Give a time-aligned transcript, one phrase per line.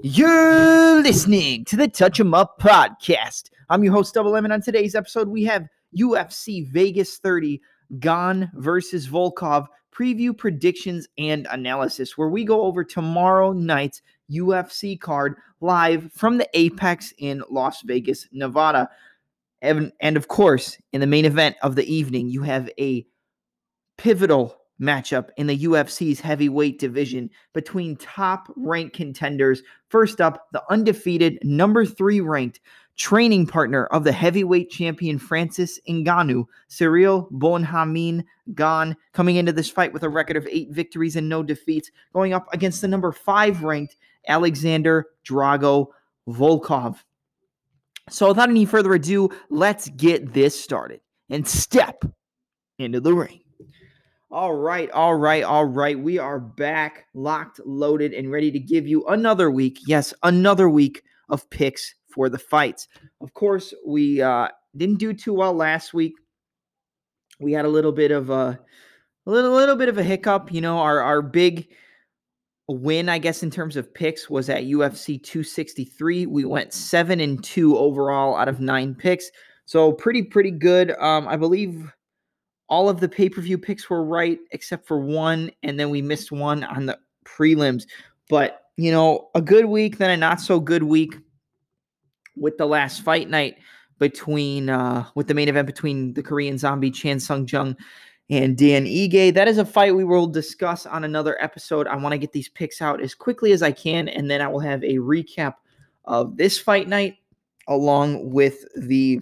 [0.00, 3.50] You're listening to the Touch 'em Up podcast.
[3.68, 5.66] I'm your host, Double M, and on today's episode, we have
[5.98, 7.60] UFC Vegas 30
[7.98, 14.00] Gane versus Volkov preview, predictions, and analysis, where we go over tomorrow night's
[14.30, 18.88] UFC card live from the Apex in Las Vegas, Nevada.
[19.60, 23.06] And, and of course, in the main event of the evening, you have a
[23.98, 29.62] pivotal matchup in the UFC's heavyweight division between top ranked contenders.
[29.88, 32.60] First up, the undefeated number three ranked
[32.96, 38.24] training partner of the heavyweight champion Francis Ngannou, Ciryl Bonhamine
[38.54, 42.32] Gan, coming into this fight with a record of eight victories and no defeats, going
[42.32, 43.96] up against the number five ranked
[44.28, 45.86] Alexander Drago
[46.28, 46.98] Volkov.
[48.10, 52.04] So, without any further ado, let's get this started and step
[52.78, 53.41] into the ring.
[54.32, 55.98] All right, all right, all right.
[55.98, 59.78] We are back, locked, loaded, and ready to give you another week.
[59.86, 62.88] Yes, another week of picks for the fights.
[63.20, 66.14] Of course, we uh, didn't do too well last week.
[67.40, 68.58] We had a little bit of a,
[69.26, 70.50] a little, little bit of a hiccup.
[70.50, 71.68] You know, our our big
[72.68, 76.24] win, I guess, in terms of picks was at UFC 263.
[76.24, 79.30] We went seven and two overall out of nine picks,
[79.66, 80.92] so pretty, pretty good.
[80.92, 81.92] Um, I believe
[82.72, 86.00] all of the pay per view picks were right except for one, and then we
[86.00, 87.84] missed one on the prelims.
[88.30, 91.14] But, you know, a good week, then a not so good week
[92.34, 93.56] with the last fight night
[93.98, 97.76] between, uh, with the main event between the Korean zombie Chan Sung Jung
[98.30, 99.34] and Dan Ige.
[99.34, 101.86] That is a fight we will discuss on another episode.
[101.86, 104.48] I want to get these picks out as quickly as I can, and then I
[104.48, 105.56] will have a recap
[106.06, 107.16] of this fight night
[107.68, 109.20] along with the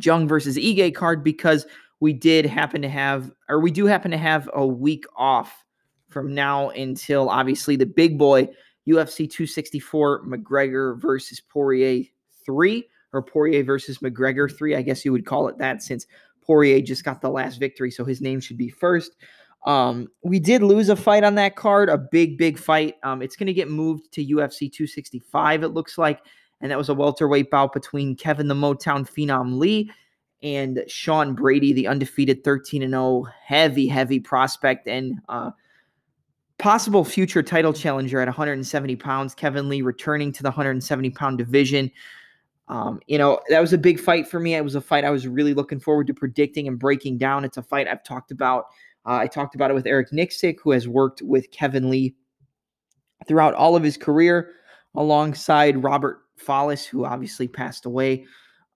[0.00, 1.66] Jung versus Ige card because
[2.00, 5.64] we did happen to have, or we do happen to have a week off
[6.08, 8.48] from now until obviously the big boy
[8.88, 12.04] UFC 264 McGregor versus Poirier
[12.44, 14.74] 3 or Poirier versus McGregor 3.
[14.74, 16.06] I guess you would call it that since
[16.42, 19.16] Poirier just got the last victory, so his name should be first.
[19.66, 22.96] Um, we did lose a fight on that card, a big, big fight.
[23.02, 26.20] Um, it's going to get moved to UFC 265, it looks like.
[26.62, 29.90] And that was a welterweight bout between Kevin the Motown Phenom Lee
[30.42, 35.50] and Sean Brady, the undefeated 13 and 0, heavy, heavy prospect and uh,
[36.58, 39.34] possible future title challenger at 170 pounds.
[39.34, 41.90] Kevin Lee returning to the 170 pound division.
[42.68, 44.54] Um, you know, that was a big fight for me.
[44.54, 47.44] It was a fight I was really looking forward to predicting and breaking down.
[47.44, 48.66] It's a fight I've talked about.
[49.04, 52.14] Uh, I talked about it with Eric Nicksick, who has worked with Kevin Lee
[53.26, 54.52] throughout all of his career,
[54.94, 58.24] alongside Robert Follis, who obviously passed away.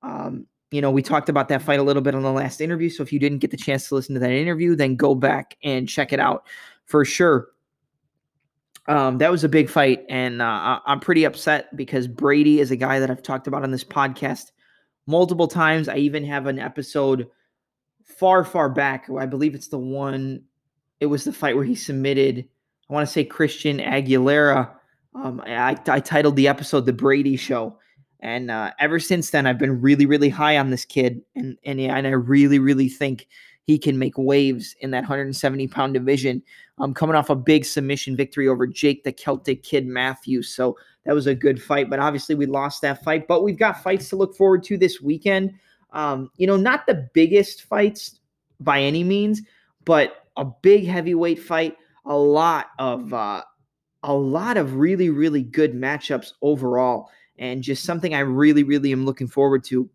[0.02, 2.90] Um, you know, we talked about that fight a little bit on the last interview.
[2.90, 5.56] So if you didn't get the chance to listen to that interview, then go back
[5.62, 6.46] and check it out
[6.84, 7.48] for sure.
[8.88, 12.76] Um, that was a big fight, and uh, I'm pretty upset because Brady is a
[12.76, 14.50] guy that I've talked about on this podcast
[15.06, 15.88] multiple times.
[15.88, 17.28] I even have an episode
[18.02, 19.08] far, far back.
[19.16, 20.42] I believe it's the one.
[21.00, 22.46] It was the fight where he submitted.
[22.90, 24.70] I want to say Christian Aguilera.
[25.14, 27.78] Um, I, I titled the episode "The Brady Show."
[28.24, 31.78] And uh, ever since then, I've been really, really high on this kid, and and
[31.78, 33.28] and I really, really think
[33.66, 36.42] he can make waves in that 170 pound division.
[36.78, 40.74] Um, coming off a big submission victory over Jake the Celtic Kid Matthews, so
[41.04, 41.90] that was a good fight.
[41.90, 43.28] But obviously, we lost that fight.
[43.28, 45.52] But we've got fights to look forward to this weekend.
[45.92, 48.20] Um, you know, not the biggest fights
[48.58, 49.42] by any means,
[49.84, 51.76] but a big heavyweight fight.
[52.06, 53.42] A lot of uh,
[54.02, 59.04] a lot of really, really good matchups overall and just something I really, really am
[59.04, 59.88] looking forward to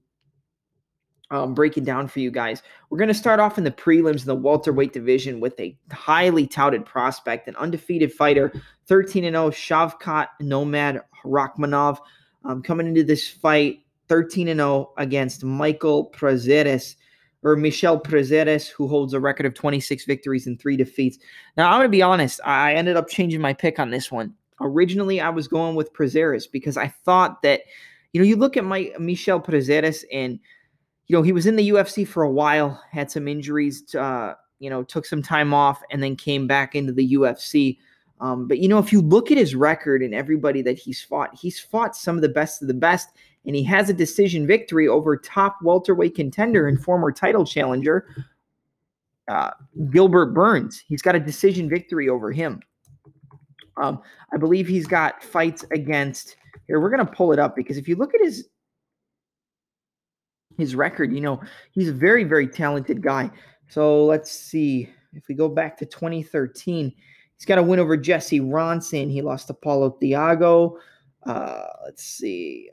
[1.31, 2.63] um, breaking down for you guys.
[2.89, 6.47] We're going to start off in the prelims in the welterweight division with a highly
[6.47, 8.51] touted prospect, an undefeated fighter,
[8.87, 11.99] 13 0, Shavkat Nomad Rakhmonov,
[12.45, 16.95] um, coming into this fight 13 0 against Michael Prazeres
[17.43, 21.19] or Michel Prazeres, who holds a record of 26 victories and three defeats.
[21.55, 24.33] Now, I'm going to be honest, I ended up changing my pick on this one.
[24.61, 27.61] Originally, I was going with Prazeres because I thought that,
[28.13, 30.39] you know, you look at my Michel Prazeres and,
[31.07, 34.69] you know, he was in the UFC for a while, had some injuries, uh, you
[34.69, 37.77] know, took some time off and then came back into the UFC.
[38.21, 41.33] Um, but, you know, if you look at his record and everybody that he's fought,
[41.33, 43.09] he's fought some of the best of the best,
[43.45, 48.07] and he has a decision victory over top welterweight contender and former title challenger,
[49.29, 49.51] uh,
[49.91, 50.83] Gilbert Burns.
[50.85, 52.61] He's got a decision victory over him.
[53.79, 54.01] Um,
[54.33, 56.35] I believe he's got fights against
[56.67, 56.79] here.
[56.79, 58.47] We're gonna pull it up because if you look at his
[60.57, 61.41] his record, you know,
[61.71, 63.31] he's a very, very talented guy.
[63.69, 64.89] So let's see.
[65.13, 66.93] If we go back to 2013,
[67.39, 69.09] He's got a win over Jesse Ronson.
[69.09, 70.75] He lost to Paulo Thiago.
[71.25, 72.69] Uh, let's see.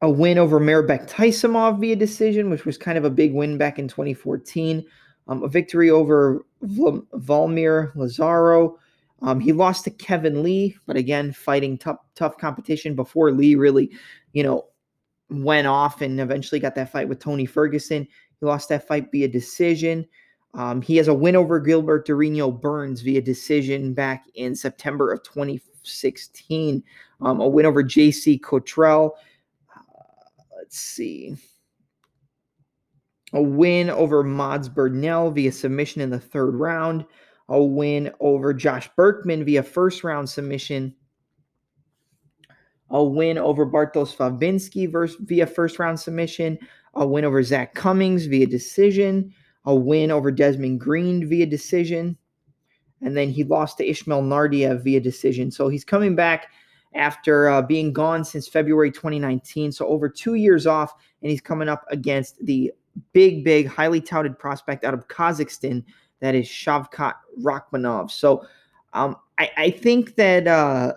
[0.00, 3.78] A win over Mairbek Taisumov via decision, which was kind of a big win back
[3.78, 4.82] in 2014.
[5.28, 8.78] Um, a victory over Val- Valmir Lazaro.
[9.22, 13.90] Um, he lost to Kevin Lee, but again, fighting tough, tough competition before Lee really,
[14.32, 14.66] you know,
[15.30, 18.06] went off and eventually got that fight with Tony Ferguson.
[18.38, 20.06] He lost that fight via decision.
[20.54, 25.22] Um, he has a win over Gilbert Durinho Burns via decision back in September of
[25.22, 26.82] 2016.
[27.20, 29.16] Um, a win over JC Cottrell.
[29.74, 30.02] Uh,
[30.56, 31.36] let's see.
[33.32, 37.04] A win over Mads Burnell via submission in the third round.
[37.48, 40.94] A win over Josh Burkman via first round submission
[42.90, 44.90] a win over Bartosz Fabinski
[45.26, 46.58] via first round submission,
[46.94, 49.32] a win over Zach Cummings via decision,
[49.64, 52.16] a win over Desmond Green via decision,
[53.02, 55.50] and then he lost to Ishmael Nardia via decision.
[55.50, 56.48] So he's coming back
[56.94, 59.72] after uh, being gone since February 2019.
[59.72, 62.72] So over two years off, and he's coming up against the
[63.12, 65.84] big, big, highly touted prospect out of Kazakhstan
[66.20, 68.10] that is Shavkat Rakhmonov.
[68.10, 68.46] So
[68.92, 70.46] um, I, I, think that.
[70.46, 70.94] Uh,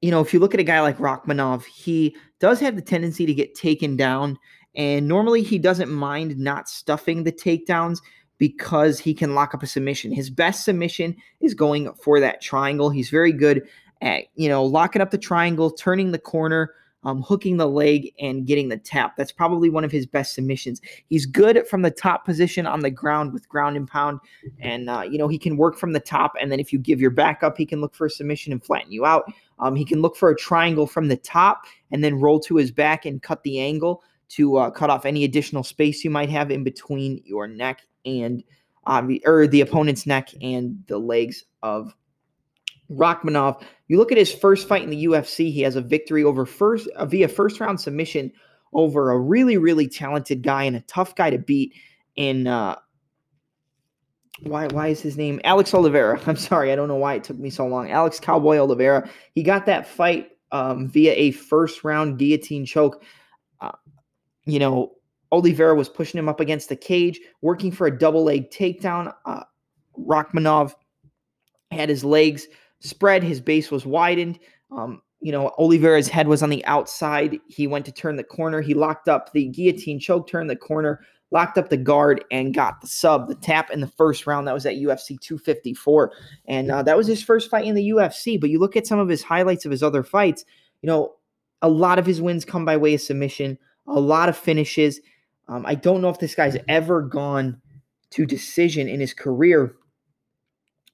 [0.00, 3.26] you know, if you look at a guy like Rakhmonov, he does have the tendency
[3.26, 4.38] to get taken down.
[4.74, 7.98] And normally he doesn't mind not stuffing the takedowns
[8.38, 10.12] because he can lock up a submission.
[10.12, 12.90] His best submission is going for that triangle.
[12.90, 13.68] He's very good
[14.00, 16.72] at, you know, locking up the triangle, turning the corner,
[17.08, 19.16] um, hooking the leg, and getting the tap.
[19.16, 20.80] That's probably one of his best submissions.
[21.08, 24.20] He's good from the top position on the ground with ground and pound.
[24.60, 26.34] And, uh, you know, he can work from the top.
[26.40, 28.62] And then if you give your back up, he can look for a submission and
[28.62, 29.32] flatten you out.
[29.58, 32.70] Um, he can look for a triangle from the top and then roll to his
[32.70, 36.50] back and cut the angle to uh, cut off any additional space you might have
[36.50, 38.44] in between your neck and
[38.86, 41.94] um, or the opponent's neck and the legs of
[42.90, 43.62] Rakhmonov.
[43.88, 46.88] You look at his first fight in the UFC; he has a victory over first
[46.88, 48.32] uh, via first round submission
[48.74, 51.74] over a really really talented guy and a tough guy to beat
[52.16, 52.76] in uh,
[54.42, 56.20] why why is his name Alex Oliveira?
[56.26, 57.90] I'm sorry, I don't know why it took me so long.
[57.90, 59.08] Alex Cowboy Oliveira.
[59.34, 63.02] He got that fight um, via a first round guillotine choke.
[63.60, 63.72] Uh,
[64.44, 64.92] you know,
[65.32, 69.12] Oliveira was pushing him up against the cage, working for a double leg takedown.
[69.24, 69.44] Uh,
[69.98, 70.74] Rakhmonov
[71.70, 72.46] had his legs
[72.80, 74.38] spread, his base was widened.
[74.70, 77.38] Um, you know, Oliveira's head was on the outside.
[77.48, 78.60] He went to turn the corner.
[78.60, 82.80] He locked up the guillotine choke, turned the corner, locked up the guard and got
[82.80, 84.46] the sub, the tap in the first round.
[84.46, 86.12] That was at UFC 254.
[86.46, 88.40] And uh, that was his first fight in the UFC.
[88.40, 90.44] But you look at some of his highlights of his other fights,
[90.82, 91.14] you know,
[91.62, 93.58] a lot of his wins come by way of submission,
[93.88, 95.00] a lot of finishes.
[95.48, 97.60] Um, I don't know if this guy's ever gone
[98.10, 99.74] to decision in his career.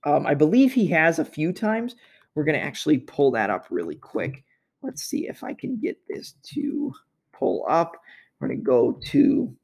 [0.05, 1.97] Um, I believe he has a few times.
[2.35, 4.45] We're going to actually pull that up really quick.
[4.83, 6.93] Let's see if I can get this to
[7.33, 7.97] pull up.
[8.39, 9.57] We're going to go to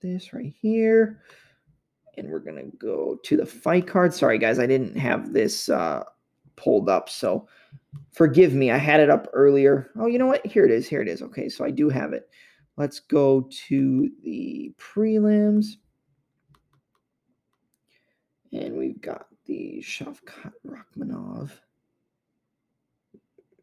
[0.00, 1.22] this right here.
[2.16, 4.14] And we're going to go to the fight card.
[4.14, 6.04] Sorry, guys, I didn't have this uh,
[6.56, 7.08] pulled up.
[7.10, 7.48] So
[8.12, 8.70] forgive me.
[8.70, 9.90] I had it up earlier.
[9.98, 10.46] Oh, you know what?
[10.46, 10.88] Here it is.
[10.88, 11.20] Here it is.
[11.20, 12.28] Okay, so I do have it.
[12.76, 15.76] Let's go to the prelims.
[18.52, 21.50] And we've got the Shavkat Rakhmonov.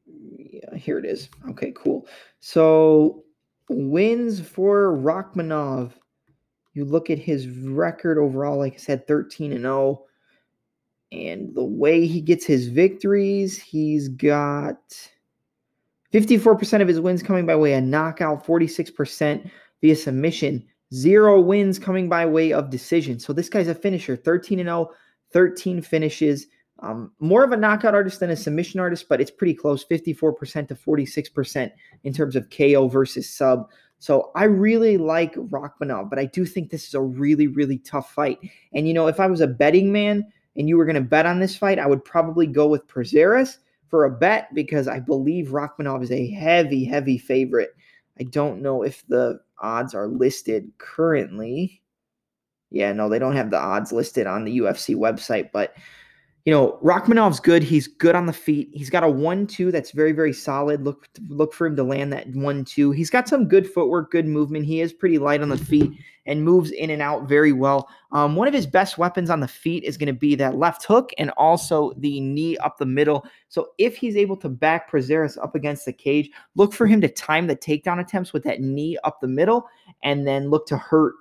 [0.05, 1.29] Yeah, here it is.
[1.49, 2.07] Okay, cool.
[2.39, 3.23] So
[3.69, 5.91] wins for Rakhmonov.
[6.73, 10.03] You look at his record overall, like I said, 13 and 0.
[11.11, 14.79] And the way he gets his victories, he's got
[16.11, 19.49] 54% of his wins coming by way of knockout, 46%
[19.81, 23.19] via submission, zero wins coming by way of decision.
[23.19, 24.89] So this guy's a finisher, 13 and 0,
[25.31, 26.47] 13 finishes.
[26.79, 30.67] Um, more of a knockout artist than a submission artist, but it's pretty close 54%
[30.67, 31.71] to 46%
[32.03, 33.69] in terms of KO versus sub.
[33.99, 38.11] So I really like Rakhmonov, but I do think this is a really, really tough
[38.13, 38.37] fight.
[38.73, 41.25] And you know, if I was a betting man and you were going to bet
[41.25, 45.49] on this fight, I would probably go with Prazeres for a bet because I believe
[45.49, 47.69] Rakhmonov is a heavy, heavy favorite.
[48.19, 51.81] I don't know if the odds are listed currently.
[52.69, 55.75] Yeah, no, they don't have the odds listed on the UFC website, but
[56.45, 57.63] you know, Rakhmonov's good.
[57.63, 58.69] He's good on the feet.
[58.73, 60.83] He's got a one-two that's very, very solid.
[60.83, 62.91] Look, look for him to land that one-two.
[62.91, 64.65] He's got some good footwork, good movement.
[64.65, 65.93] He is pretty light on the feet
[66.25, 67.87] and moves in and out very well.
[68.11, 70.83] Um, one of his best weapons on the feet is going to be that left
[70.83, 73.25] hook and also the knee up the middle.
[73.47, 77.09] So if he's able to back Prazeres up against the cage, look for him to
[77.09, 79.65] time the takedown attempts with that knee up the middle,
[80.03, 81.13] and then look to hurt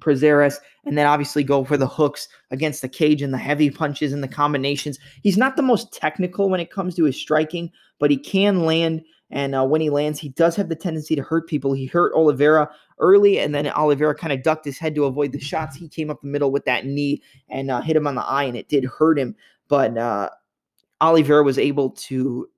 [0.00, 4.12] Prazeres, and then obviously go for the hooks against the cage and the heavy punches
[4.12, 4.98] and the combinations.
[5.22, 9.02] He's not the most technical when it comes to his striking, but he can land.
[9.30, 11.74] And uh, when he lands, he does have the tendency to hurt people.
[11.74, 15.40] He hurt Oliveira early, and then Oliveira kind of ducked his head to avoid the
[15.40, 15.76] shots.
[15.76, 18.44] He came up the middle with that knee and uh, hit him on the eye,
[18.44, 19.36] and it did hurt him.
[19.68, 20.30] But uh,
[21.02, 22.48] Oliveira was able to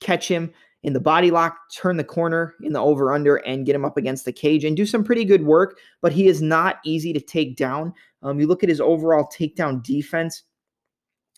[0.00, 0.52] catch him
[0.84, 3.96] in the body lock, turn the corner in the over under, and get him up
[3.96, 5.78] against the cage and do some pretty good work.
[6.02, 7.94] But he is not easy to take down.
[8.22, 10.42] Um, you look at his overall takedown defense,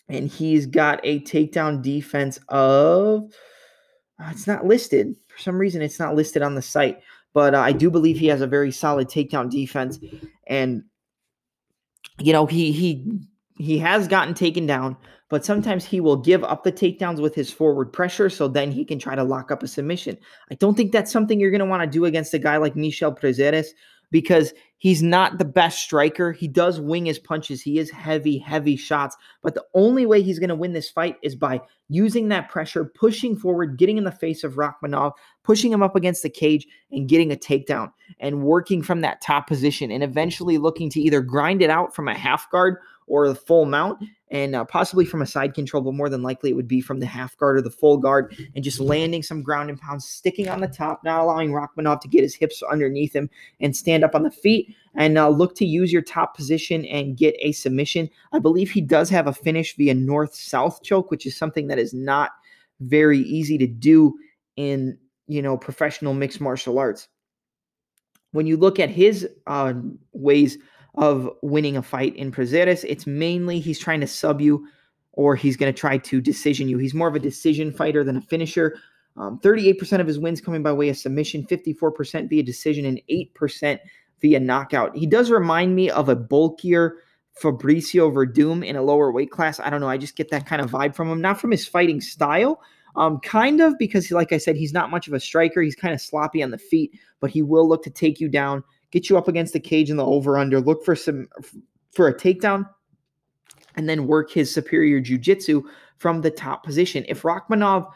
[0.09, 3.31] and he's got a takedown defense of.
[4.19, 5.81] Uh, it's not listed for some reason.
[5.81, 6.99] It's not listed on the site,
[7.33, 9.97] but uh, I do believe he has a very solid takedown defense,
[10.47, 10.83] and
[12.19, 13.21] you know he he
[13.57, 14.97] he has gotten taken down,
[15.29, 18.85] but sometimes he will give up the takedowns with his forward pressure so then he
[18.85, 20.17] can try to lock up a submission.
[20.51, 22.75] I don't think that's something you're going to want to do against a guy like
[22.75, 23.67] Michel Prazeres
[24.11, 26.31] because he's not the best striker.
[26.31, 27.61] He does wing his punches.
[27.61, 29.17] He is heavy, heavy shots.
[29.41, 32.85] But the only way he's going to win this fight is by using that pressure,
[32.85, 37.09] pushing forward, getting in the face of Rakhmonov, pushing him up against the cage, and
[37.09, 41.61] getting a takedown and working from that top position and eventually looking to either grind
[41.61, 45.25] it out from a half guard or the full mount and uh, possibly from a
[45.25, 47.71] side control, but more than likely it would be from the half guard or the
[47.71, 51.51] full guard and just landing some ground and pounds, sticking on the top, not allowing
[51.51, 53.29] Rakhmonov to get his hips underneath him
[53.61, 57.17] and stand up on the feet and uh, look to use your top position and
[57.17, 58.09] get a submission.
[58.33, 61.79] I believe he does have a finish via north south choke, which is something that
[61.79, 62.31] is not
[62.81, 64.13] very easy to do
[64.57, 64.97] in
[65.27, 67.07] you know professional mixed martial arts.
[68.31, 69.73] When you look at his uh,
[70.11, 70.57] ways
[70.97, 72.83] of winning a fight in Prazeres.
[72.87, 74.67] It's mainly he's trying to sub you
[75.13, 76.77] or he's going to try to decision you.
[76.77, 78.77] He's more of a decision fighter than a finisher.
[79.15, 83.79] Um, 38% of his wins coming by way of submission, 54% via decision, and 8%
[84.21, 84.95] via knockout.
[84.95, 86.97] He does remind me of a bulkier
[87.41, 89.59] Fabricio Werdum in a lower weight class.
[89.59, 89.89] I don't know.
[89.89, 91.21] I just get that kind of vibe from him.
[91.21, 92.61] Not from his fighting style,
[92.95, 95.61] um, kind of because, like I said, he's not much of a striker.
[95.61, 98.63] He's kind of sloppy on the feet, but he will look to take you down
[98.91, 101.27] get you up against the cage in the over under, look for some
[101.93, 102.67] for a takedown,
[103.75, 105.63] and then work his superior jujitsu
[105.97, 107.05] from the top position.
[107.07, 107.91] If Rakhmonov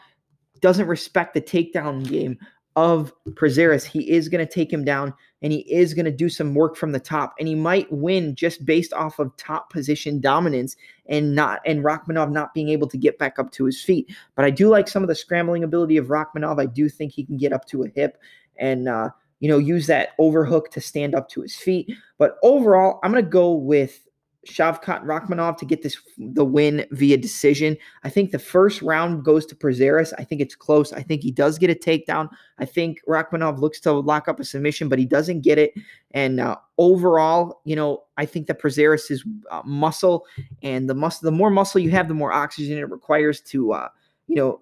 [0.60, 2.38] doesn't respect the takedown game
[2.74, 6.28] of Prazeres, he is going to take him down and he is going to do
[6.28, 10.20] some work from the top and he might win just based off of top position
[10.20, 14.14] dominance and not and Rakhmonov not being able to get back up to his feet.
[14.36, 16.60] But I do like some of the scrambling ability of Rakhmonov.
[16.60, 18.18] I do think he can get up to a hip
[18.56, 19.10] and uh,
[19.42, 21.92] you know, use that overhook to stand up to his feet.
[22.16, 24.06] But overall, I'm going to go with
[24.46, 27.76] Shavkat Rakhmonov to get this the win via decision.
[28.04, 30.12] I think the first round goes to Prazeres.
[30.16, 30.92] I think it's close.
[30.92, 32.28] I think he does get a takedown.
[32.58, 35.72] I think Rakhmonov looks to lock up a submission, but he doesn't get it.
[36.12, 40.24] And uh, overall, you know, I think that Prazeres is uh, muscle,
[40.62, 43.88] and the muscle, the more muscle you have, the more oxygen it requires to, uh,
[44.28, 44.60] you know,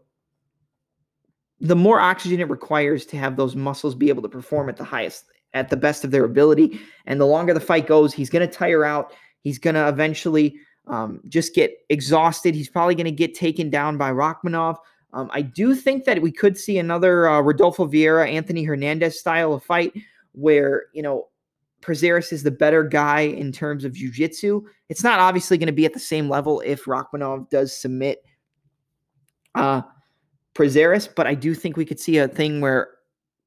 [1.61, 4.85] the more oxygen it requires to have those muscles be able to perform at the
[4.85, 6.81] highest, at the best of their ability.
[7.07, 9.13] And the longer the fight goes, he's going to tire out.
[9.43, 12.55] He's going to eventually um, just get exhausted.
[12.55, 14.77] He's probably going to get taken down by Rakhmonov.
[15.13, 19.53] Um, I do think that we could see another uh, Rodolfo Vieira, Anthony Hernandez style
[19.53, 19.93] of fight
[20.33, 21.29] where, you know,
[21.83, 24.63] Prazeres is the better guy in terms of jiu-jitsu.
[24.89, 28.23] It's not obviously going to be at the same level if Rakhmonov does submit
[29.55, 29.83] uh,
[30.61, 32.89] Prazeres, but I do think we could see a thing where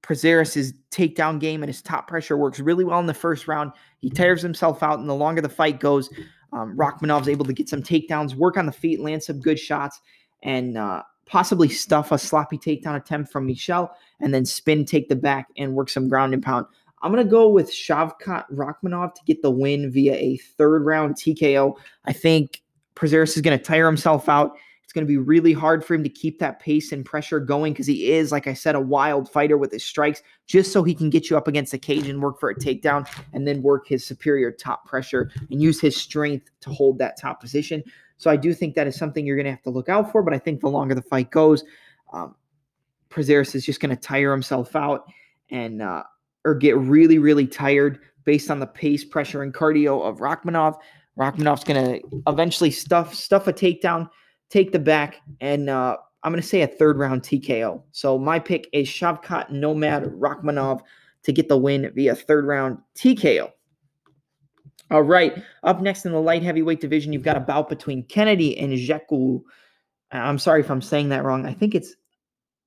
[0.01, 3.71] Prazeres' takedown game and his top pressure works really well in the first round.
[3.99, 6.09] He tires himself out, and the longer the fight goes,
[6.53, 10.01] um, Rakhmonov's able to get some takedowns, work on the feet, land some good shots,
[10.41, 15.15] and uh, possibly stuff a sloppy takedown attempt from Michel, and then spin, take the
[15.15, 16.65] back, and work some ground and pound.
[17.03, 21.13] I'm going to go with Shavkat Rakhmonov to get the win via a third round
[21.13, 21.75] TKO.
[22.05, 22.63] I think
[22.95, 24.53] Prazeres is going to tire himself out.
[24.93, 27.73] It's going to be really hard for him to keep that pace and pressure going
[27.73, 30.93] because he is, like I said, a wild fighter with his strikes, just so he
[30.93, 33.87] can get you up against the cage and work for a takedown and then work
[33.87, 37.83] his superior top pressure and use his strength to hold that top position.
[38.17, 40.21] So I do think that is something you're going to have to look out for.
[40.21, 41.63] But I think the longer the fight goes,
[42.13, 42.35] um,
[43.09, 45.05] Prazeres is just going to tire himself out
[45.49, 46.03] and uh,
[46.45, 50.77] or get really, really tired based on the pace, pressure, and cardio of Rakhmonov.
[51.17, 54.07] Rakhmonov's going to eventually stuff stuff a takedown
[54.53, 57.81] take the back, and uh, I'm going to say a third round TKO.
[57.91, 60.81] So my pick is Shavkat Nomad Rakhmonov
[61.23, 63.51] to get the win via third round TKO.
[64.91, 68.57] All right, up next in the light heavyweight division, you've got a bout between Kennedy
[68.59, 69.41] and Jeku.
[70.11, 71.47] I'm sorry if I'm saying that wrong.
[71.47, 71.95] I think it's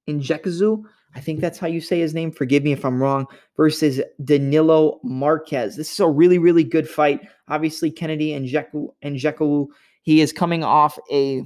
[0.09, 0.83] Nzechukwu.
[1.14, 2.33] I think that's how you say his name.
[2.33, 3.26] Forgive me if I'm wrong.
[3.57, 5.76] Versus Danilo Marquez.
[5.76, 7.21] This is a really, really good fight.
[7.49, 9.69] Obviously, Kennedy and Jeku and Jeku,
[10.02, 11.43] he is coming off a,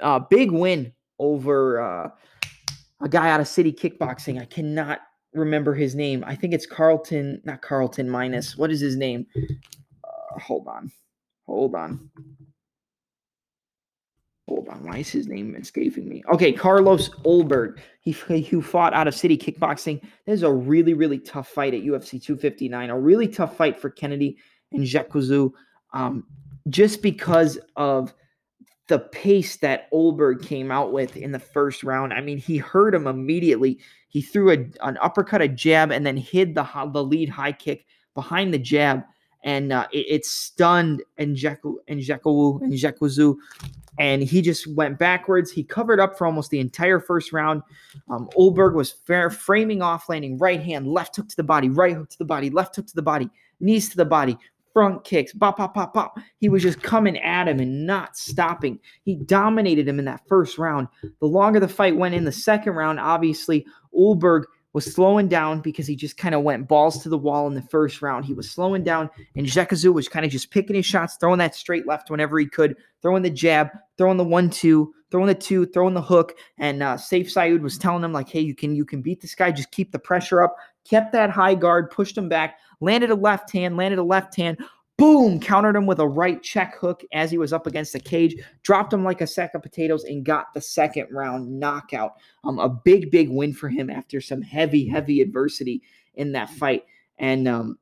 [0.00, 2.10] a big win over uh,
[3.00, 4.40] a guy out of City Kickboxing.
[4.40, 5.00] I cannot
[5.34, 6.24] remember his name.
[6.26, 8.56] I think it's Carlton, not Carlton minus.
[8.56, 9.26] What is his name?
[10.04, 10.90] Uh, hold on.
[11.46, 12.10] Hold on.
[14.48, 14.84] Hold on.
[14.84, 16.22] Why is his name escaping me?
[16.32, 17.78] Okay, Carlos Ulberg.
[18.00, 20.02] He, who fought out of City Kickboxing.
[20.26, 22.90] This is a really, really tough fight at UFC 259.
[22.90, 24.36] A really tough fight for Kennedy
[24.72, 25.52] and Jacuzzu.
[25.94, 26.24] Um,
[26.68, 28.14] just because of
[28.88, 32.12] the pace that Ulberg came out with in the first round.
[32.12, 33.78] I mean, he hurt him immediately.
[34.08, 37.86] He threw a, an uppercut, a jab, and then hid the the lead high kick
[38.14, 39.04] behind the jab,
[39.44, 43.36] and uh, it, it, stunned Njeku Njeku Njekuzu,
[43.98, 45.50] and he just went backwards.
[45.50, 47.62] He covered up for almost the entire first round.
[48.10, 51.94] Um, Ulberg was fair, framing off, landing right hand, left hook to the body, right
[51.94, 54.36] hook to the body, left hook to the body, knees to the body,
[54.72, 56.18] front kicks, pop, pop, pop, pop.
[56.38, 58.78] He was just coming at him and not stopping.
[59.04, 60.88] He dominated him in that first round.
[61.20, 65.86] The longer the fight went in the second round, obviously, Ulberg was slowing down because
[65.86, 68.24] he just kind of went balls to the wall in the first round.
[68.24, 71.54] He was slowing down, and Jekazu was kind of just picking his shots, throwing that
[71.54, 75.66] straight left whenever he could, throwing the jab, throwing the one two, throwing the two,
[75.66, 76.34] throwing the hook.
[76.56, 79.34] And uh, Sayif Saud was telling him like, "Hey, you can you can beat this
[79.34, 79.52] guy.
[79.52, 83.52] Just keep the pressure up." Kept that high guard, pushed him back, landed a left
[83.52, 84.58] hand, landed a left hand,
[84.98, 88.34] boom, countered him with a right check hook as he was up against the cage,
[88.62, 92.14] dropped him like a sack of potatoes, and got the second round knockout.
[92.44, 95.82] Um, a big, big win for him after some heavy, heavy adversity
[96.14, 96.84] in that fight.
[97.18, 97.78] And um,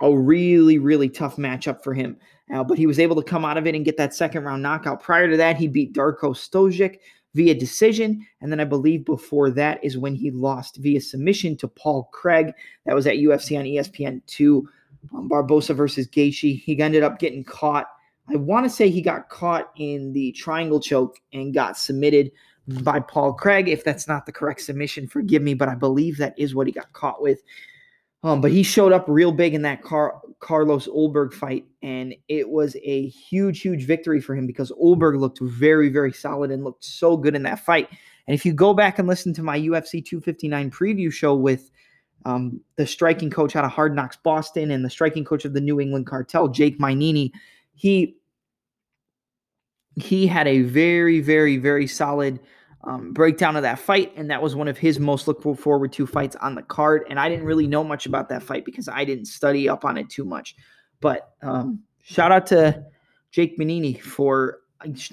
[0.00, 2.16] a really, really tough matchup for him.
[2.52, 4.62] Uh, but he was able to come out of it and get that second round
[4.62, 5.02] knockout.
[5.02, 6.98] Prior to that, he beat Darko Stosic
[7.36, 8.26] via decision.
[8.40, 12.52] And then I believe before that is when he lost via submission to Paul Craig.
[12.86, 14.68] That was at UFC on ESPN 2.
[15.14, 16.60] Um, Barbosa versus Gaethje.
[16.60, 17.86] He ended up getting caught.
[18.28, 22.32] I want to say he got caught in the triangle choke and got submitted
[22.82, 23.68] by Paul Craig.
[23.68, 26.72] If that's not the correct submission, forgive me, but I believe that is what he
[26.72, 27.42] got caught with.
[28.22, 32.48] Um, but he showed up real big in that Car- Carlos Ulberg fight, and it
[32.48, 36.84] was a huge, huge victory for him because Ulberg looked very, very solid and looked
[36.84, 37.88] so good in that fight.
[38.26, 41.70] And if you go back and listen to my UFC 259 preview show with
[42.24, 45.60] um, the striking coach out of Hard Knocks Boston and the striking coach of the
[45.60, 47.30] New England Cartel, Jake Minini,
[47.74, 48.16] he
[49.94, 52.38] he had a very, very, very solid
[52.86, 56.06] um, breakdown of that fight, and that was one of his most look forward to
[56.06, 57.04] fights on the card.
[57.10, 59.98] And I didn't really know much about that fight because I didn't study up on
[59.98, 60.54] it too much.
[61.00, 62.84] But um, shout out to
[63.32, 64.60] Jake Manini for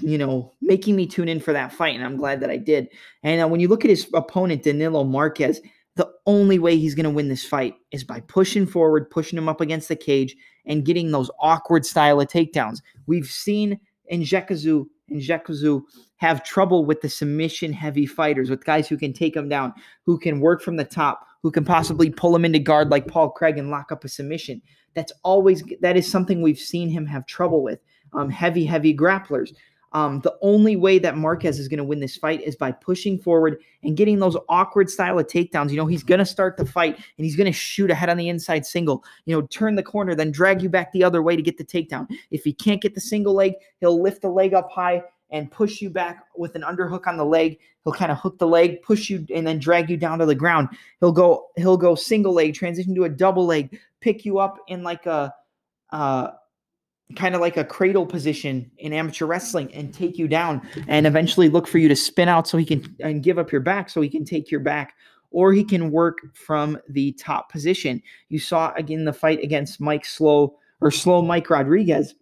[0.01, 2.89] you know making me tune in for that fight, and I'm glad that I did.
[3.23, 5.59] And uh, when you look at his opponent Danilo Marquez,
[5.95, 9.49] the only way he's going to win this fight is by pushing forward, pushing him
[9.49, 10.36] up against the cage,
[10.67, 12.81] and getting those awkward style of takedowns.
[13.07, 13.79] We've seen
[14.12, 15.81] Njekazu and Jekazu
[16.23, 19.73] have trouble with the submission heavy fighters, with guys who can take them down,
[20.05, 23.29] who can work from the top, who can possibly pull him into guard like Paul
[23.29, 24.62] Craig and lock up a submission.
[24.93, 27.81] That's always that is something we've seen him have trouble with.
[28.13, 29.53] Um, heavy, heavy grapplers.
[29.91, 33.19] Um, the only way that Marquez is going to win this fight is by pushing
[33.19, 35.71] forward and getting those awkward style of takedowns.
[35.71, 38.17] You know, he's going to start the fight and he's going to shoot ahead on
[38.17, 41.36] the inside single, you know, turn the corner, then drag you back the other way
[41.36, 42.07] to get the takedown.
[42.31, 45.03] If he can't get the single leg, he'll lift the leg up high
[45.34, 47.60] and push you back with an underhook on the leg.
[47.84, 50.36] He'll kind of hook the leg, push you, and then drag you down to the
[50.36, 50.69] ground.
[51.02, 54.84] He'll go, he'll go single leg, transition to a double leg, pick you up in
[54.84, 55.34] like a,
[55.91, 56.30] uh,
[57.15, 61.50] kind of like a cradle position in amateur wrestling and take you down and eventually
[61.50, 64.02] look for you to spin out so he can and give up your back so
[64.02, 64.96] he can take your back
[65.32, 68.02] or he can work from the top position.
[68.30, 72.15] You saw again the fight against Mike Slow or Slow Mike Rodriguez.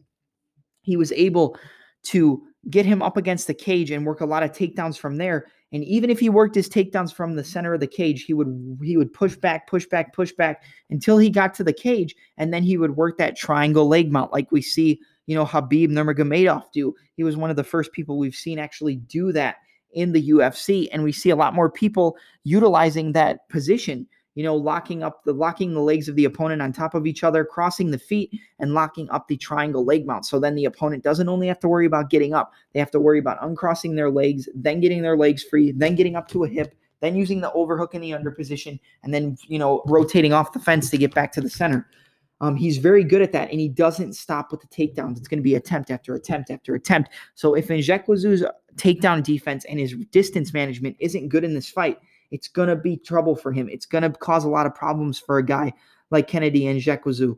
[0.81, 1.57] He was able
[2.03, 5.47] to get him up against the cage and work a lot of takedowns from there.
[5.71, 8.77] And even if he worked his takedowns from the center of the cage, he would
[8.83, 12.53] he would push back, push back, push back until he got to the cage, and
[12.53, 16.63] then he would work that triangle leg mount like we see, you know, Khabib Nurmagomedov
[16.73, 16.93] do.
[17.15, 19.57] He was one of the first people we've seen actually do that
[19.93, 24.55] in the UFC, and we see a lot more people utilizing that position you know,
[24.55, 27.91] locking up the locking the legs of the opponent on top of each other, crossing
[27.91, 30.25] the feet, and locking up the triangle leg mount.
[30.25, 32.99] So then the opponent doesn't only have to worry about getting up, they have to
[32.99, 36.47] worry about uncrossing their legs, then getting their legs free, then getting up to a
[36.47, 40.53] hip, then using the overhook in the under position, and then you know rotating off
[40.53, 41.87] the fence to get back to the center.
[42.39, 45.17] Um, he's very good at that, and he doesn't stop with the takedowns.
[45.17, 47.11] It's going to be attempt after attempt after attempt.
[47.35, 51.99] So if Nzechukwu takedown defense and his distance management isn't good in this fight,
[52.31, 53.69] it's going to be trouble for him.
[53.69, 55.73] It's going to cause a lot of problems for a guy
[56.09, 57.35] like Kennedy and Nzechukwu.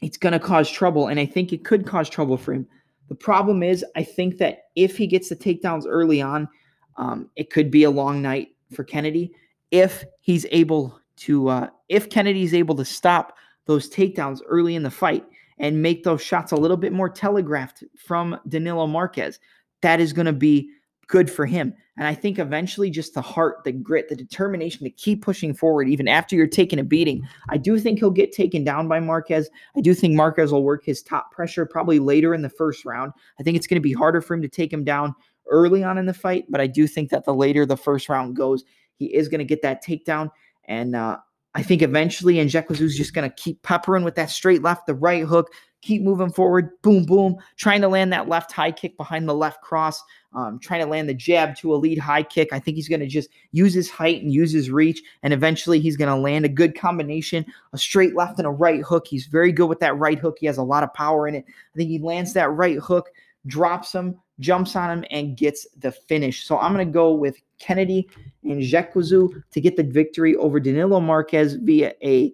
[0.00, 2.66] It's going to cause trouble, and I think it could cause trouble for him.
[3.08, 6.48] The problem is, I think that if he gets the takedowns early on,
[6.96, 9.32] um, it could be a long night for Kennedy.
[9.70, 14.90] If he's able to, uh, if Kennedy's able to stop those takedowns early in the
[14.90, 15.24] fight
[15.58, 19.40] and make those shots a little bit more telegraphed from Danilo Marquez,
[19.80, 20.70] that is going to be
[21.08, 21.74] good for him.
[21.96, 25.88] And I think eventually just the heart, the grit, the determination to keep pushing forward,
[25.88, 27.26] even after you're taking a beating.
[27.48, 29.50] I do think he'll get taken down by Marquez.
[29.76, 33.12] I do think Marquez will work his top pressure probably later in the first round.
[33.40, 35.14] I think it's going to be harder for him to take him down
[35.50, 38.36] early on in the fight, but I do think that the later the first round
[38.36, 38.64] goes,
[38.96, 40.30] he is going to get that takedown.
[40.66, 41.16] And uh,
[41.54, 45.24] I think eventually Nzechukwu just going to keep peppering with that straight left, the right
[45.24, 49.34] hook, keep moving forward, boom, boom, trying to land that left high kick behind the
[49.34, 50.02] left cross,
[50.34, 52.52] um, trying to land the jab to a lead high kick.
[52.52, 55.80] I think he's going to just use his height and use his reach, and eventually
[55.80, 59.06] he's going to land a good combination, a straight left and a right hook.
[59.06, 60.38] He's very good with that right hook.
[60.40, 61.44] He has a lot of power in it.
[61.48, 63.10] I think he lands that right hook,
[63.46, 66.44] drops him, jumps on him, and gets the finish.
[66.44, 68.08] So I'm going to go with Kennedy
[68.42, 72.32] and Nzechukwu to get the victory over Danilo Marquez via a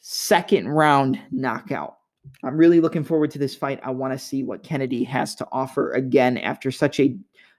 [0.00, 1.95] second round knockout.
[2.42, 3.80] I'm really looking forward to this fight.
[3.82, 7.16] I want to see what Kennedy has to offer again after such a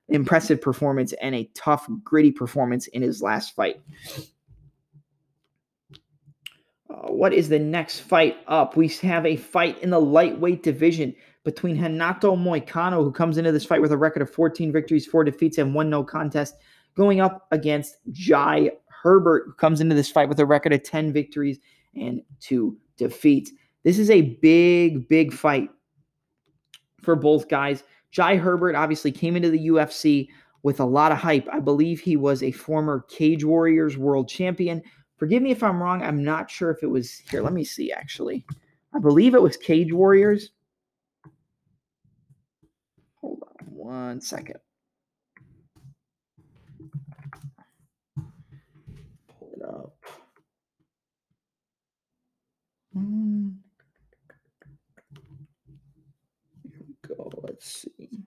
[0.09, 3.81] impressive performance and a tough, gritty performance in his last fight.
[6.89, 8.77] Uh, what is the next fight up?
[8.77, 13.65] We have a fight in the lightweight division between Renato Moicano, who comes into this
[13.65, 16.55] fight with a record of 14 victories, four defeats, and one no contest,
[16.95, 18.71] going up against Jai
[19.03, 21.59] Herbert, who comes into this fight with a record of 10 victories
[21.95, 23.51] and two defeats.
[23.87, 25.69] This is a big, big fight
[27.01, 27.85] for both guys.
[28.11, 30.27] Jai Herbert obviously came into the UFC
[30.61, 31.47] with a lot of hype.
[31.49, 34.83] I believe he was a former Cage Warriors world champion.
[35.15, 36.03] Forgive me if I'm wrong.
[36.03, 37.41] I'm not sure if it was here.
[37.41, 38.45] Let me see, actually.
[38.93, 40.49] I believe it was Cage Warriors.
[43.21, 44.59] Hold on one second.
[49.29, 49.95] Pull it up.
[52.91, 53.51] Hmm.
[57.07, 57.46] go.
[57.57, 58.23] Let's see.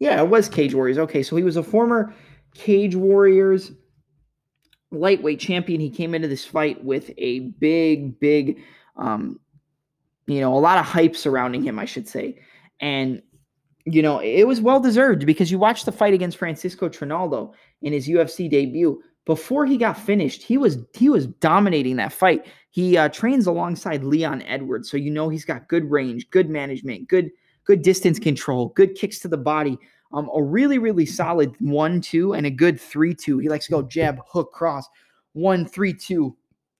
[0.00, 0.98] Yeah, it was Cage Warriors.
[0.98, 2.12] Okay, so he was a former
[2.54, 3.70] Cage Warriors
[4.90, 5.80] lightweight champion.
[5.80, 8.60] He came into this fight with a big, big,
[8.96, 9.38] um,
[10.26, 12.40] you know, a lot of hype surrounding him, I should say.
[12.80, 13.22] And,
[13.84, 17.92] you know, it was well deserved because you watched the fight against Francisco Trinaldo in
[17.92, 19.00] his UFC debut.
[19.24, 22.46] Before he got finished, he was he was dominating that fight.
[22.70, 27.08] He uh, trains alongside Leon Edwards, so you know he's got good range, good management,
[27.08, 27.30] good
[27.66, 29.78] good distance control, good kicks to the body.
[30.12, 33.38] Um, a really, really solid one, two, and a good three, two.
[33.38, 34.86] He likes to go jab, hook, cross,
[35.32, 36.36] one, three, two,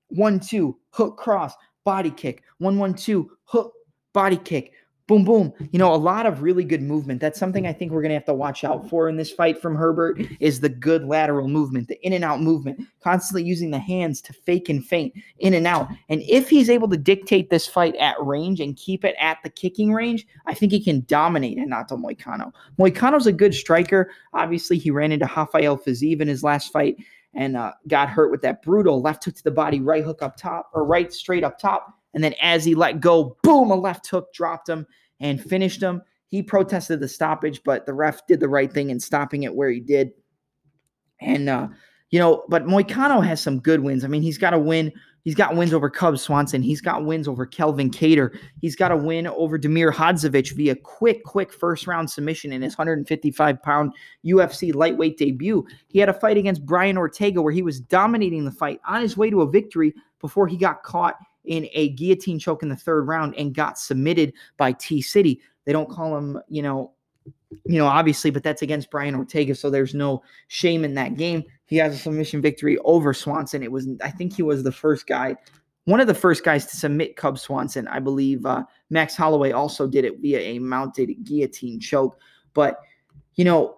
[0.09, 1.53] one, two, hook, cross,
[1.85, 3.72] body kick, one, one, two, hook,
[4.12, 4.72] body kick,
[5.07, 5.53] boom, boom.
[5.71, 7.21] You know, a lot of really good movement.
[7.21, 9.61] That's something I think we're going to have to watch out for in this fight
[9.61, 13.79] from Herbert is the good lateral movement, the in and out movement, constantly using the
[13.79, 15.88] hands to fake and feint in and out.
[16.09, 19.51] And if he's able to dictate this fight at range and keep it at the
[19.51, 22.53] kicking range, I think he can dominate Renato Moicano.
[22.79, 24.11] Moicano's a good striker.
[24.33, 26.97] Obviously, he ran into Rafael Fiziev in his last fight
[27.35, 30.37] and uh, got hurt with that brutal left hook to the body, right hook up
[30.37, 34.07] top, or right straight up top and then as he let go, boom, a left
[34.09, 34.87] hook dropped him
[35.20, 36.00] and finished him.
[36.29, 39.68] He protested the stoppage, but the ref did the right thing in stopping it where
[39.68, 40.12] he did.
[41.20, 41.68] And, uh,
[42.11, 44.02] you know, but Moicano has some good wins.
[44.02, 44.92] I mean, he's got a win.
[45.24, 46.62] He's got wins over Cub Swanson.
[46.62, 48.35] He's got wins over Calvin Kattar.
[48.62, 52.79] He's got a win over Damir Hadzovic via quick, quick first round submission in his
[52.79, 53.92] 155 pound
[54.24, 55.66] UFC lightweight debut.
[55.88, 59.18] He had a fight against Brian Ortega where he was dominating the fight on his
[59.18, 61.16] way to a victory before he got caught
[61.47, 65.41] in a guillotine choke in the third round and got submitted by T City.
[65.65, 66.93] They don't call him, you know,
[67.65, 71.45] you know, obviously, but that's against Brian Ortega, so there's no shame in that game.
[71.67, 73.63] He has a submission victory over Swanson.
[73.63, 75.37] It was, I think, he was the first guy,
[75.85, 77.89] one of the first guys to submit Cub Swanson.
[77.89, 82.19] I believe uh, Max Holloway also did it via a mounted guillotine choke.
[82.55, 82.81] But
[83.37, 83.77] you know,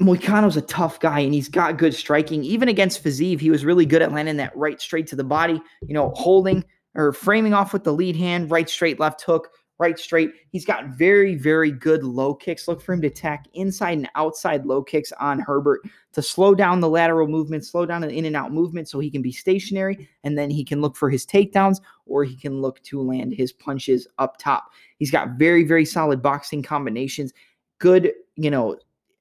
[0.00, 2.42] Moicano's a tough guy and he's got good striking.
[2.44, 5.60] Even against Fiziev, he was really good at landing that right straight to the body.
[5.86, 9.50] You know, holding or framing off with the lead hand, right straight, left hook,
[9.80, 10.32] right straight.
[10.50, 12.68] He's got very, very good low kicks.
[12.68, 15.80] Look for him to attack inside and outside low kicks on Herbert
[16.12, 19.10] to slow down the lateral movement, slow down the in and out movement so he
[19.10, 20.06] can be stationary.
[20.22, 23.52] And then he can look for his takedowns or he can look to land his
[23.52, 24.70] punches up top.
[24.98, 27.32] He's got very, very solid boxing combinations.
[27.78, 28.76] Good, you know,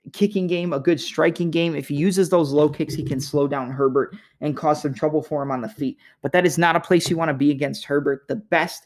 [0.10, 1.76] kicking game, a good striking game.
[1.76, 5.22] If he uses those low kicks, he can slow down Herbert and cause some trouble
[5.22, 5.98] for him on the feet.
[6.22, 8.28] But that is not a place you want to be against Herbert.
[8.28, 8.86] The best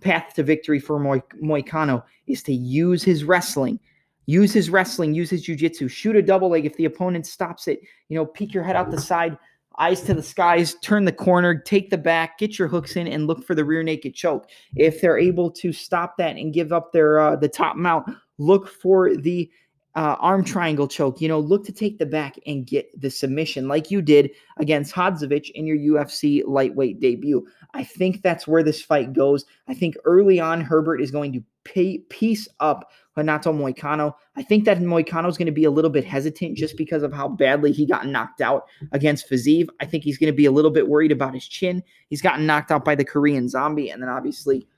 [0.00, 3.80] path to victory for Moy- Moicano is to use his wrestling.
[4.26, 7.80] Use his wrestling, use his jujitsu, shoot a double leg if the opponent stops it.
[8.10, 9.38] You know, peek your head out the side,
[9.78, 13.26] eyes to the skies, turn the corner, take the back, get your hooks in, and
[13.26, 14.50] look for the rear naked choke.
[14.76, 18.68] If they're able to stop that and give up their uh, the top mount, look
[18.68, 19.50] for the
[19.98, 21.20] uh, arm triangle choke.
[21.20, 24.94] You know, look to take the back and get the submission like you did against
[24.94, 27.44] Hadzovic in your UFC lightweight debut.
[27.74, 29.44] I think that's where this fight goes.
[29.66, 34.14] I think early on, Herbert is going to pay, piece up Renato Moicano.
[34.36, 37.12] I think that Moicano is going to be a little bit hesitant just because of
[37.12, 39.66] how badly he got knocked out against Fiziev.
[39.80, 41.82] I think he's going to be a little bit worried about his chin.
[42.08, 44.68] He's gotten knocked out by the Korean zombie, and then obviously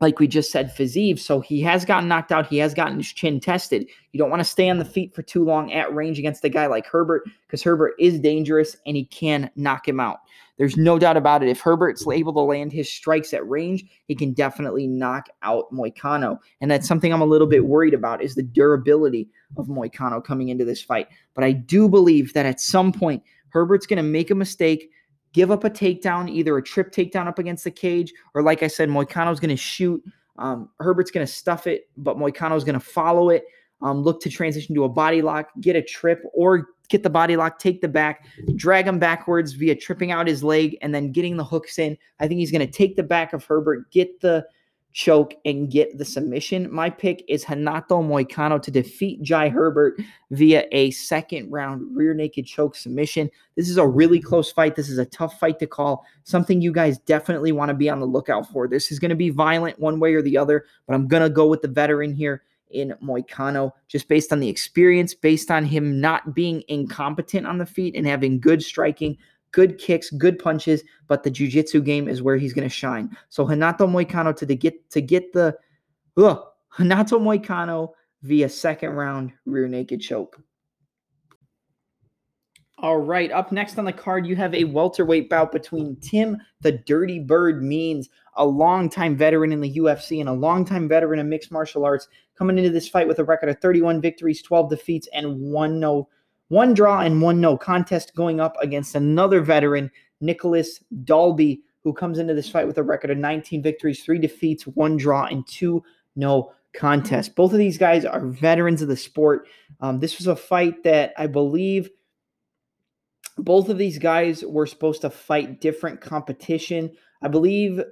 [0.00, 1.18] like we just said, Fiziev.
[1.18, 2.46] So he has gotten knocked out.
[2.46, 3.88] He has gotten his chin tested.
[4.12, 6.48] You don't want to stay on the feet for too long at range against a
[6.48, 10.18] guy like Herbert because Herbert is dangerous and he can knock him out.
[10.56, 11.48] There's no doubt about it.
[11.48, 16.38] If Herbert's able to land his strikes at range, he can definitely knock out Moicano.
[16.60, 20.48] And that's something I'm a little bit worried about is the durability of Moicano coming
[20.48, 21.08] into this fight.
[21.34, 24.90] But I do believe that at some point, Herbert's going to make a mistake
[25.32, 28.66] give up a takedown, either a trip takedown up against the cage, or like I
[28.66, 30.02] said, Moicano's going to shoot.
[30.38, 33.44] Um, Herbert's going to stuff it, but Moicano's going to follow it.
[33.80, 37.36] Um, look to transition to a body lock, get a trip, or get the body
[37.36, 41.36] lock, take the back, drag him backwards via tripping out his leg, and then getting
[41.36, 41.96] the hooks in.
[42.18, 44.46] I think he's going to take the back of Herbert, get the
[44.98, 46.68] choke and get the submission.
[46.74, 49.94] My pick is Renato Moicano to defeat Jai Herbert
[50.32, 53.30] via a second round rear naked choke submission.
[53.54, 54.74] This is a really close fight.
[54.74, 56.04] This is a tough fight to call.
[56.24, 58.66] Something you guys definitely want to be on the lookout for.
[58.66, 61.30] This is going to be violent one way or the other, but I'm going to
[61.30, 66.00] go with the veteran here in Moicano just based on the experience, based on him
[66.00, 69.16] not being incompetent on the feet and having good striking
[69.52, 73.16] good kicks, good punches, but the jiu-jitsu game is where he's going to shine.
[73.28, 75.56] So Renato Moicano to the get to get the
[76.16, 76.42] ugh,
[76.78, 77.90] Renato Moicano
[78.22, 80.40] via second round rear naked choke.
[82.80, 86.70] All right, up next on the card, you have a welterweight bout between Tim the
[86.70, 91.50] Dirty Bird Means, a longtime veteran in the UFC and a longtime veteran in mixed
[91.50, 92.06] martial arts,
[92.36, 96.08] coming into this fight with a record of 31 victories, 12 defeats, and one no
[96.48, 102.18] one draw and one no contest going up against another veteran, Nicolas Dalby, who comes
[102.18, 105.82] into this fight with a record of 19 victories, three defeats, one draw, and two
[106.16, 107.28] no contests.
[107.28, 109.46] Both of these guys are veterans of the sport.
[109.80, 111.90] Um, this was a fight that I believe
[113.36, 116.90] both of these guys were supposed to fight different competition.
[117.22, 117.82] I believe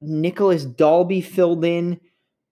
[0.00, 2.00] Nicolas Dalby filled in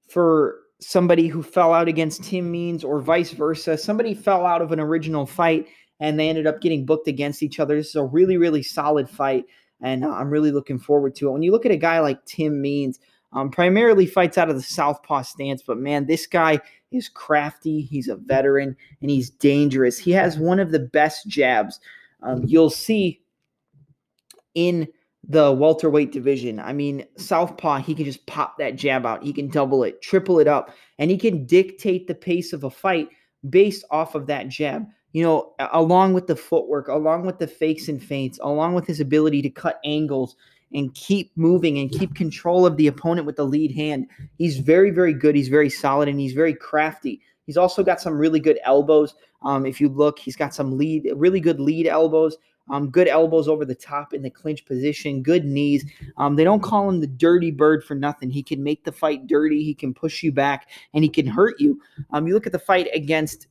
[0.09, 3.79] for somebody who fell out against Tim Means or vice versa.
[3.79, 5.67] Somebody fell out of an original fight
[6.01, 7.77] and they ended up getting booked against each other.
[7.77, 9.47] This is a really, really solid fight,
[9.81, 11.33] and uh, I'm really looking forward to it.
[11.33, 13.01] When you look at a guy like Tim Means,
[13.33, 16.61] um, primarily fights out of the southpaw stance, but man, this guy
[16.93, 17.83] is crafty.
[17.83, 19.99] He's a veteran and he's dangerous.
[19.99, 21.81] He has one of the best jabs
[22.23, 23.21] um, you'll see
[24.55, 24.89] in
[25.29, 26.61] the welterweight division.
[26.61, 29.25] I mean, Southpaw, he can just pop that jab out.
[29.25, 32.71] He can double it, triple it up, and he can dictate the pace of a
[32.71, 33.09] fight
[33.49, 34.87] based off of that jab.
[35.13, 39.01] You know, along with the footwork, along with the fakes and feints, along with his
[39.01, 40.37] ability to cut angles
[40.75, 44.09] and keep moving and keep control of the opponent with the lead hand.
[44.37, 45.35] He's very, very good.
[45.35, 47.23] He's very solid and he's very crafty.
[47.47, 49.15] He's also got some really good elbows.
[49.43, 52.37] Um, if you look, he's got some lead, really good lead elbows.
[52.69, 55.85] Um, good elbows over the top in the clinch position, good knees.
[56.17, 58.29] Um, they don't call him the dirty bird for nothing.
[58.29, 61.61] He can make the fight dirty, he can push you back, and he can hurt
[61.61, 61.81] you.
[62.11, 63.47] Um, you look at the fight against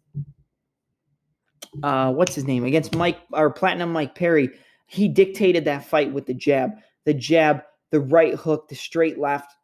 [1.83, 2.63] uh, what's his name?
[2.65, 4.49] Against Mike or Platinum Mike Perry.
[4.87, 6.71] He dictated that fight with the jab,
[7.05, 9.55] the jab, the right hook, the straight left.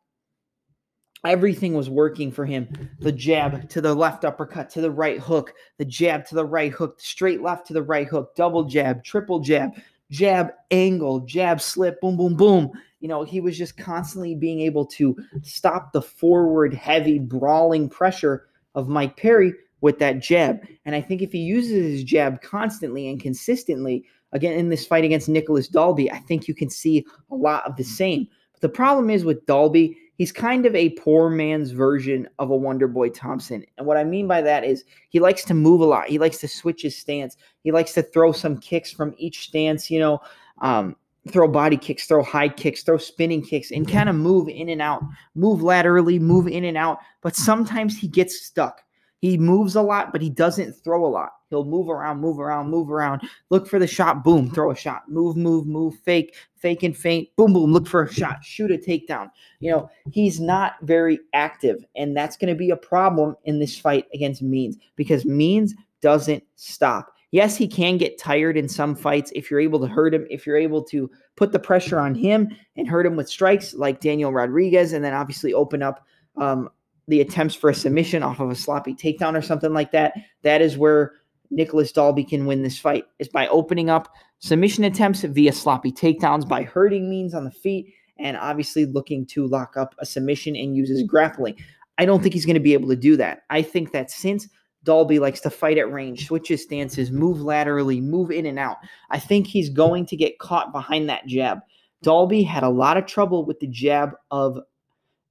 [1.24, 2.68] Everything was working for him.
[3.00, 6.72] The jab to the left uppercut to the right hook, the jab to the right
[6.72, 9.72] hook, straight left to the right hook, double jab, triple jab,
[10.10, 12.72] jab angle, jab slip, boom, boom, boom.
[13.02, 18.48] You know, he was just constantly being able to stop the forward heavy brawling pressure
[18.74, 20.60] of Mike Perry with that jab.
[20.86, 25.04] And I think if he uses his jab constantly and consistently, again, in this fight
[25.04, 28.28] against Nicolas Dalby, I think you can see a lot of the same.
[28.54, 32.56] But the problem is with Dalby, he's kind of a poor man's version of a
[32.56, 33.66] Wonder Boy Thompson.
[33.80, 36.10] And what I mean by that is he likes to move a lot.
[36.10, 37.38] He likes to switch his stance.
[37.64, 40.22] He likes to throw some kicks from each stance, you know,
[40.60, 40.96] um,
[41.30, 44.80] throw body kicks, throw high kicks, throw spinning kicks, and kind of move in and
[44.80, 45.02] out,
[45.34, 47.00] move laterally, move in and out.
[47.22, 48.84] But sometimes he gets stuck.
[49.22, 51.34] He moves a lot, but he doesn't throw a lot.
[51.52, 55.04] He'll move around, move around, move around, look for the shot, boom, throw a shot,
[55.08, 58.78] move, move, move, fake, fake and faint, boom, boom, look for a shot, shoot a
[58.78, 59.30] takedown.
[59.60, 63.78] You know, he's not very active, and that's going to be a problem in this
[63.78, 67.14] fight against Means because Means doesn't stop.
[67.30, 70.48] Yes, he can get tired in some fights if you're able to hurt him, if
[70.48, 74.34] you're able to put the pressure on him and hurt him with strikes like Daniel
[74.34, 76.06] Rodriguez, and then obviously open up
[76.38, 76.70] um,
[77.08, 80.14] the attempts for a submission off of a sloppy takedown or something like that.
[80.44, 81.14] That is where
[81.50, 84.08] Nicolas Dalby can win this fight is by opening up
[84.40, 89.48] submission attempts via sloppy takedowns, by hurting Means on the feet, and obviously looking to
[89.48, 91.58] lock up a submission and uses grappling.
[91.98, 93.42] I don't think he's going to be able to do that.
[93.50, 94.48] I think that since
[94.84, 98.78] Dalby likes to fight at range, switches stances, move laterally, move in and out,
[99.10, 101.60] I think he's going to get caught behind that jab.
[102.02, 104.58] Dalby had a lot of trouble with the jab of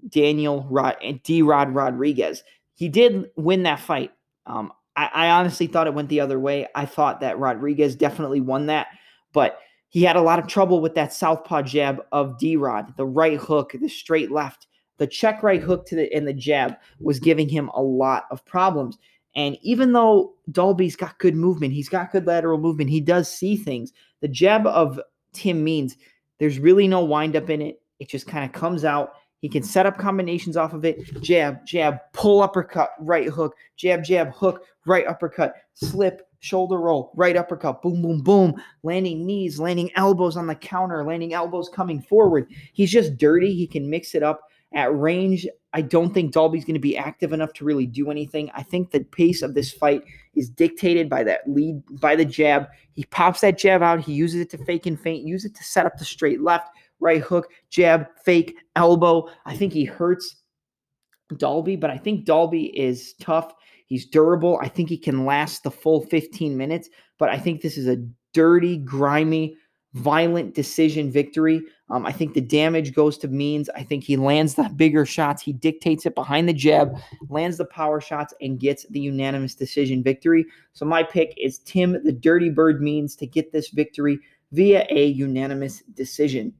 [0.08, 2.42] Daniel Rod D Rod Rodriguez.
[2.74, 4.12] He did win that fight.
[4.46, 6.66] Um, I, I honestly thought it went the other way.
[6.74, 8.88] I thought that Rodriguez definitely won that,
[9.32, 9.58] but
[9.88, 13.38] he had a lot of trouble with that southpaw jab of D Rod, the right
[13.38, 14.66] hook, the straight left,
[14.98, 18.44] the check right hook to the and the jab was giving him a lot of
[18.44, 18.98] problems.
[19.36, 23.56] And even though Dalby's got good movement, he's got good lateral movement, he does see
[23.56, 23.92] things.
[24.20, 25.00] The jab of
[25.32, 25.96] Tim Means
[26.38, 27.80] there's really no windup in it.
[27.98, 31.22] It just kind of comes out he can set up combinations off of it.
[31.22, 37.37] Jab, jab, pull uppercut, right hook, jab, jab, hook, right uppercut, slip, shoulder roll, right
[37.37, 42.46] uppercut, boom, boom, boom, landing knees, landing elbows on the counter, landing elbows coming forward.
[42.72, 43.55] He's just dirty.
[43.55, 44.42] He can mix it up
[44.74, 45.46] at range.
[45.72, 48.50] I don't think Dalby's going to be active enough to really do anything.
[48.55, 50.03] I think the pace of this fight
[50.35, 52.68] is dictated by that lead, by the jab.
[52.92, 54.00] He pops that jab out.
[54.00, 56.68] He uses it to fake and feint, use it to set up the straight left
[57.00, 59.28] right hook, jab, fake, elbow.
[59.46, 60.36] I think he hurts
[61.36, 63.52] Dalby, but I think Dalby is tough.
[63.86, 64.58] He's durable.
[64.62, 68.04] I think he can last the full 15 minutes, but I think this is a
[68.32, 69.56] dirty, grimy,
[69.94, 71.60] violent decision victory.
[71.88, 73.68] Um, I think the damage goes to Means.
[73.70, 75.42] I think he lands the bigger shots.
[75.42, 76.96] He dictates it behind the jab,
[77.28, 80.46] lands the power shots, and gets the unanimous decision victory.
[80.72, 84.20] So my pick is Tim the Dirty Bird Means to get this victory
[84.52, 86.54] via a unanimous decision.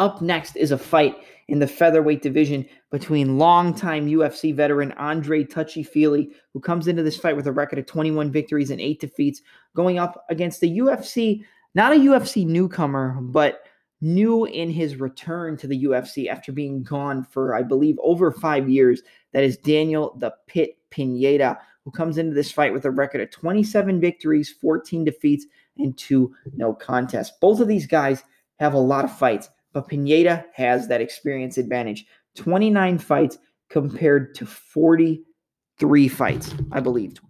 [0.00, 1.14] Up next is a fight
[1.48, 7.18] in the featherweight division between longtime UFC veteran Andre Touchy Fili, who comes into this
[7.18, 9.42] fight with a record of 21 victories and eight defeats,
[9.76, 13.64] going up against the UFC, not a UFC newcomer, but
[14.00, 18.70] new in his return to the UFC after being gone for, I believe, over five
[18.70, 19.02] years.
[19.34, 23.30] That is Daniel the Pit Pineda, who comes into this fight with a record of
[23.32, 25.44] 27 victories, 14 defeats,
[25.76, 27.36] and two no contests.
[27.38, 28.24] Both of these guys
[28.60, 32.06] have a lot of fights but Pineda has that experience advantage.
[32.36, 37.20] 29 fights compared to 43 fights, I believe.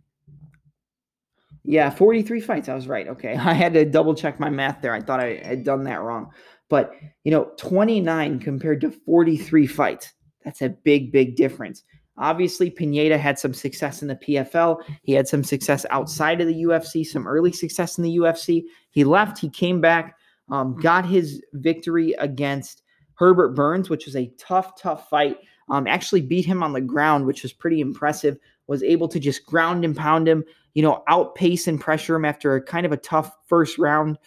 [1.64, 2.68] Yeah, 43 fights.
[2.68, 3.08] I was right.
[3.08, 3.34] Okay.
[3.36, 4.94] I had to double check my math there.
[4.94, 6.30] I thought I had done that wrong.
[6.68, 6.92] But,
[7.24, 10.12] you know, 29 compared to 43 fights.
[10.44, 11.82] That's a big, big difference.
[12.16, 14.82] Obviously, Pineda had some success in the PFL.
[15.02, 18.64] He had some success outside of the UFC, some early success in the UFC.
[18.90, 20.16] He left, he came back,
[20.50, 22.82] um, got his victory against
[23.14, 25.38] Herbert Burns, which was a tough, tough fight.
[25.68, 28.38] Um, actually beat him on the ground, which was pretty impressive.
[28.66, 32.54] Was able to just ground and pound him, you know, outpace and pressure him after
[32.54, 34.18] a kind of a tough first round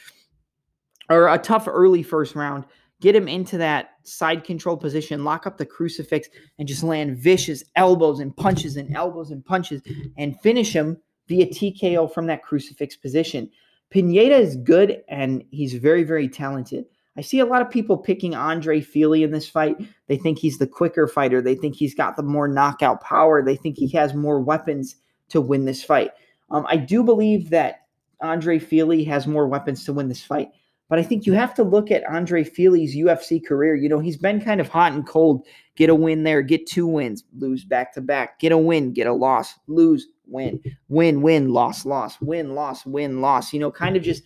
[1.10, 2.66] or a tough early first round.
[3.02, 7.64] Get him into that side control position, lock up the crucifix, and just land vicious
[7.76, 9.82] elbows and punches and elbows and punches
[10.18, 13.50] and finish him via TKO from that crucifix position.
[13.93, 16.86] Pineda is good and he's very, very talented.
[17.15, 19.77] I see a lot of people picking Andre Fili in this fight.
[20.08, 21.43] They think he's the quicker fighter.
[21.43, 23.43] They think he's got the more knockout power.
[23.43, 24.95] They think he has more weapons
[25.29, 26.10] to win this fight.
[26.49, 27.82] Um, I do believe that
[28.19, 30.49] Andre Fili has more weapons to win this fight.
[30.89, 33.76] But I think you have to look at Andre Fili's UFC career.
[33.76, 35.46] You know, he's been kind of hot and cold.
[35.76, 38.39] Get a win there, get two wins, lose back to back.
[38.39, 43.22] Get a win, get a loss, lose, win, win, win, loss, loss, win, loss, win,
[43.22, 43.54] loss.
[43.54, 44.24] You know, kind of just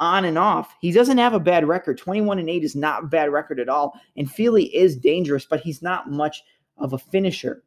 [0.00, 0.74] on and off.
[0.80, 1.98] He doesn't have a bad record.
[1.98, 3.98] 21 and 8 is not a bad record at all.
[4.16, 6.42] And Fili is dangerous, but he's not much
[6.78, 7.62] of a finisher.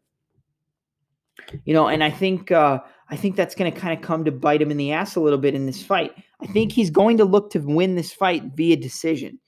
[1.66, 2.80] You know, and I think uh,
[3.10, 5.20] I think that's going to kind of come to bite him in the ass a
[5.20, 6.14] little bit in this fight.
[6.42, 9.40] I think he's going to look to win this fight via decision.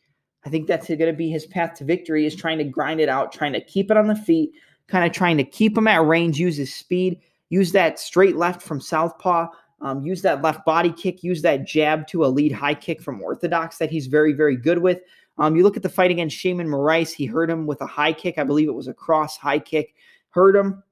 [0.45, 3.09] I think that's going to be his path to victory is trying to grind it
[3.09, 4.51] out, trying to keep it on the feet,
[4.87, 7.19] kind of trying to keep him at range, use his speed,
[7.49, 9.47] use that straight left from southpaw,
[9.81, 13.21] um, use that left body kick, use that jab to a lead high kick from
[13.21, 15.01] orthodox that he's very, very good with.
[15.37, 18.13] Um, you look at the fight against Sheymon Moraes, he hurt him with a high
[18.13, 18.37] kick.
[18.37, 19.95] I believe it was a cross high kick,
[20.29, 20.83] hurt him,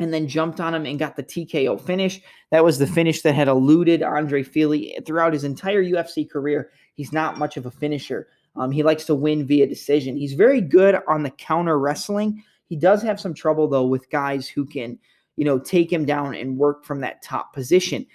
[0.00, 2.20] and then jumped on him and got the TKO finish.
[2.50, 6.70] That was the finish that had eluded Andre Fili throughout his entire UFC career.
[6.94, 8.28] He's not much of a finisher.
[8.56, 10.16] Um, he likes to win via decision.
[10.16, 12.42] He's very good on the counter wrestling.
[12.68, 14.98] He does have some trouble though with guys who can,
[15.36, 18.06] you know, take him down and work from that top position.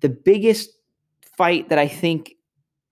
[0.00, 0.70] The biggest
[1.36, 2.34] fight that I think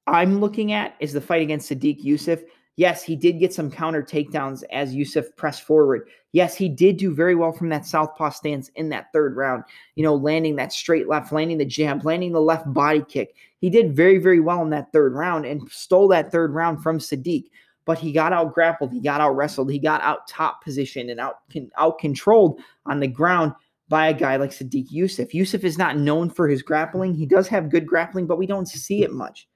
[0.07, 2.43] I'm looking at is the fight against Sodiq Yusuff.
[2.77, 6.09] Yes, he did get some counter takedowns as Yusuff pressed forward.
[6.33, 9.65] Yes, he did do very well from that southpaw stance in that third round,
[9.95, 13.35] you know, landing that straight left, landing the jab, landing the left body kick.
[13.61, 16.99] He did very, very well in that third round and stole that third round from
[16.99, 17.45] Sodiq.
[17.85, 21.21] But he got out grappled, he got out wrestled, he got out top position and
[21.21, 21.41] out,
[21.77, 23.53] out controlled on the ground
[23.89, 25.33] by a guy like Sodiq Yusuff.
[25.33, 27.13] Yusuff is not known for his grappling.
[27.13, 29.47] He does have good grappling, but we don't see it much.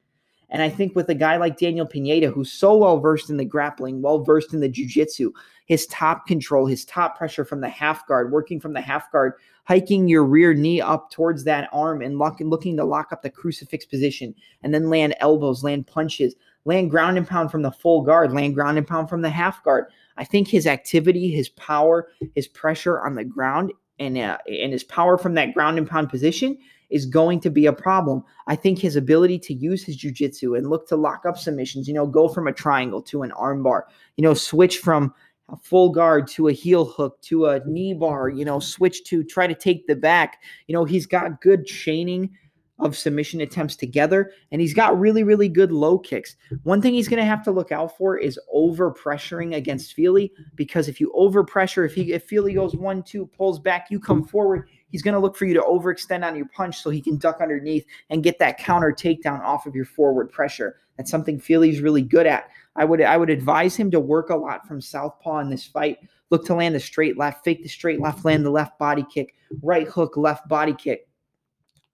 [0.51, 3.45] And I think with a guy like Daniel Pineda, who's so well versed in the
[3.45, 5.33] grappling, well versed in the jujitsu,
[5.67, 9.35] his top control, his top pressure from the half guard, working from the half guard,
[9.65, 13.31] hiking your rear knee up towards that arm and lock, looking to lock up the
[13.31, 18.03] crucifix position, and then land elbows, land punches, land ground and pound from the full
[18.03, 19.87] guard, land ground and pound from the half guard.
[20.17, 24.85] I think his activity, his power, his pressure on the ground, and uh, and his
[24.85, 26.59] power from that ground and pound position
[26.91, 28.23] is going to be a problem.
[28.47, 31.95] I think his ability to use his jujitsu and look to lock up submissions, you
[31.95, 33.83] know, go from a triangle to an armbar,
[34.17, 35.13] you know, switch from
[35.49, 39.23] a full guard to a heel hook to a knee bar, you know, switch to
[39.23, 40.43] try to take the back.
[40.67, 42.31] You know, he's got good chaining
[42.79, 46.37] of submission attempts together, and he's got really, really good low kicks.
[46.65, 50.31] One thing he's going to have to look out for is over pressuring against Fili,
[50.57, 53.99] because if you over pressure, if he if Fili goes one, two, pulls back, you
[53.99, 57.01] come forward, he's going to look for you to overextend on your punch so he
[57.01, 60.77] can duck underneath and get that counter takedown off of your forward pressure.
[60.97, 62.49] That's something Fili's really good at.
[62.77, 65.99] I would I would advise him to work a lot from southpaw in this fight.
[66.31, 69.35] Look to land a straight left, fake the straight left, land the left body kick,
[69.63, 71.07] right hook, left body kick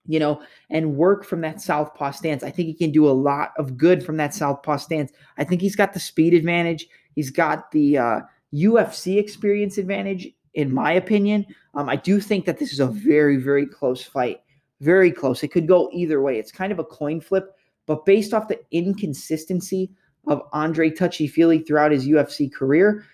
[0.05, 2.43] you know, and work from that southpaw stance.
[2.43, 5.11] I think he can do a lot of good from that southpaw stance.
[5.37, 6.87] I think he's got the speed advantage.
[7.15, 8.19] He's got the uh,
[8.53, 11.45] UFC experience advantage, in my opinion.
[11.73, 14.41] Um, I do think that this is a very, very close fight.
[14.81, 15.43] Very close.
[15.43, 16.39] It could go either way.
[16.39, 19.91] It's kind of a coin flip, but based off the inconsistency
[20.27, 23.05] of Andre Touchy Fili throughout his UFC career,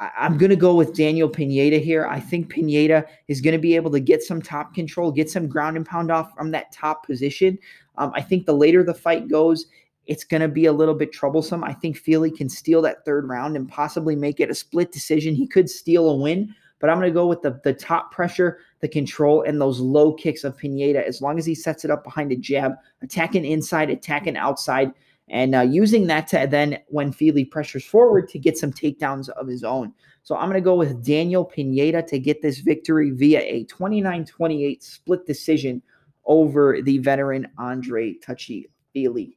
[0.00, 2.06] I, am going to go with Daniel Pineda here.
[2.06, 5.46] I think Pineda is going to be able to get some top control, get some
[5.46, 7.58] ground and pound off from that top position.
[7.98, 9.66] Um, I think the later the fight goes,
[10.06, 11.62] it's going to be a little bit troublesome.
[11.62, 15.34] I think Fili can steal that third round and possibly make it a split decision.
[15.34, 18.58] He could steal a win, but I'm going to go with the, the top pressure,
[18.80, 22.02] the control, and those low kicks of Pineda as long as he sets it up
[22.02, 22.72] behind a jab,
[23.02, 24.92] attacking inside, attacking outside
[25.30, 29.46] and uh, using that to then, when Fili pressures forward, to get some takedowns of
[29.46, 29.92] his own.
[30.24, 34.26] So I'm going to go with Daniel Pineda to get this victory via a 29
[34.26, 35.82] 28 split decision
[36.26, 39.36] over the veteran Andre Touchy Fili.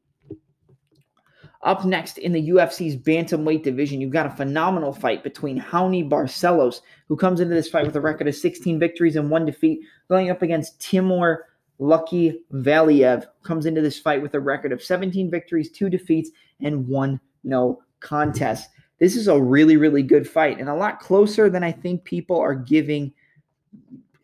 [1.64, 6.82] Up next in the UFC's bantamweight division, you've got a phenomenal fight between Raoni Barcelos,
[7.08, 10.30] who comes into this fight with a record of 16 victories and one defeat, going
[10.30, 11.46] up against Timur
[11.80, 16.30] Lucky Valiev comes into this fight with a record of 17 victories, two defeats,
[16.62, 18.70] and one no contest.
[19.00, 22.40] This is a really, really good fight and a lot closer than I think people
[22.40, 23.12] are giving,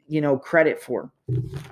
[0.07, 1.11] you know, credit for.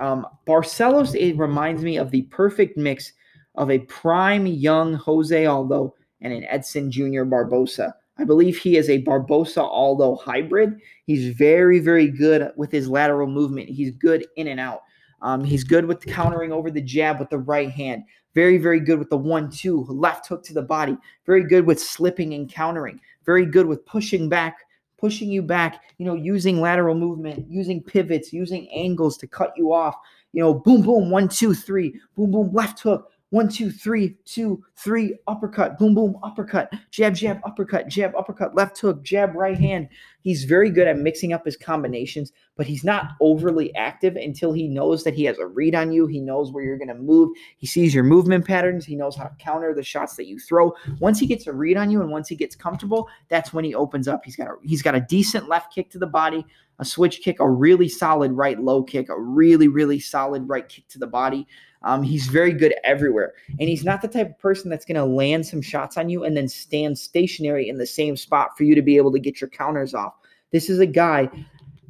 [0.00, 3.12] Um, Barcelos, it reminds me of the perfect mix
[3.58, 7.24] of a prime young Jose Aldo and an Edson Jr.
[7.24, 7.94] Barboza.
[8.16, 10.80] I believe he is a Barboza Aldo hybrid.
[11.04, 13.68] He's very, very good with his lateral movement.
[13.68, 14.82] He's good in and out.
[15.22, 18.04] Um, he's good with countering over the jab with the right hand.
[18.34, 20.96] Very, very good with the one, two, left hook to the body.
[21.26, 23.00] Very good with slipping and countering.
[23.26, 24.58] Very good with pushing back,
[24.98, 29.72] pushing you back, you know, using lateral movement, using pivots, using angles to cut you
[29.72, 29.96] off.
[30.32, 34.64] You know, boom, boom, one, two, three, boom, boom, left hook, one, two, three, two,
[34.76, 39.88] three, uppercut, boom, boom, uppercut, jab, jab, uppercut, jab, uppercut, left hook, jab, right hand.
[40.22, 44.66] He's very good at mixing up his combinations, but he's not overly active until he
[44.66, 46.06] knows that he has a read on you.
[46.06, 47.30] He knows where you're going to move.
[47.58, 48.86] He sees your movement patterns.
[48.86, 50.74] He knows how to counter the shots that you throw.
[50.98, 53.74] Once he gets a read on you and once he gets comfortable, that's when he
[53.74, 54.24] opens up.
[54.24, 56.46] He's got a, he's got a decent left kick to the body,
[56.78, 60.88] a switch kick, a really solid right low kick, a really really solid right kick
[60.88, 61.46] to the body.
[61.82, 63.34] Um, he's very good everywhere.
[63.60, 66.24] And he's not the type of person that's going to land some shots on you
[66.24, 69.40] and then stand stationary in the same spot for you to be able to get
[69.40, 70.14] your counters off.
[70.50, 71.30] This is a guy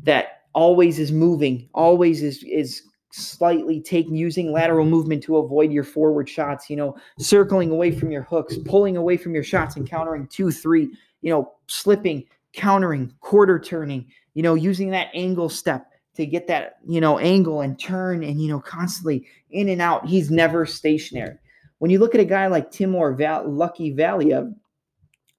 [0.03, 5.85] that always is moving, always is is slightly taking using lateral movement to avoid your
[5.85, 9.89] forward shots, you know, circling away from your hooks, pulling away from your shots and
[9.89, 10.91] countering two, three,
[11.23, 15.88] you know, slipping, countering, quarter turning, you know, using that angle step
[16.19, 20.05] to get that, you know, angle and turn and, you know, constantly in and out.
[20.05, 21.39] He's never stationary.
[21.79, 24.53] When you look at a guy like Timur Val- Lucky Valiev,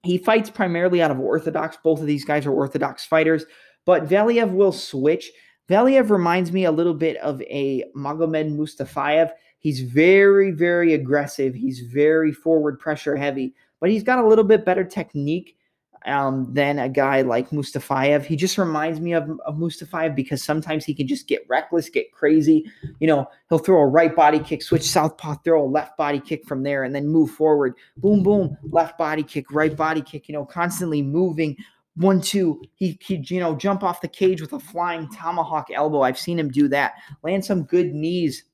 [0.02, 1.76] he fights primarily out of orthodox.
[1.76, 3.44] Both of these guys are orthodox fighters,
[3.84, 5.30] but Valiev will switch.
[5.68, 9.30] Valiev reminds me a little bit of a Magomed Mustafayev.
[9.58, 11.54] He's very, very aggressive.
[11.54, 15.58] He's very forward pressure heavy, but he's got a little bit better technique
[16.06, 18.24] um, than a guy like Mustafayev.
[18.24, 22.12] He just reminds me of, of Mustafayev because sometimes he can just get reckless, get
[22.12, 22.70] crazy.
[23.00, 26.46] You know, he'll throw a right body kick, switch southpaw, throw a left body kick
[26.46, 27.74] from there, and then move forward.
[27.96, 30.28] Boom, boom, left body kick, right body kick.
[30.28, 31.56] You know, constantly moving.
[31.96, 36.02] One, two, he, he, you know, jump off the cage with a flying tomahawk elbow.
[36.02, 36.94] I've seen him do that.
[37.22, 38.44] Land some good knees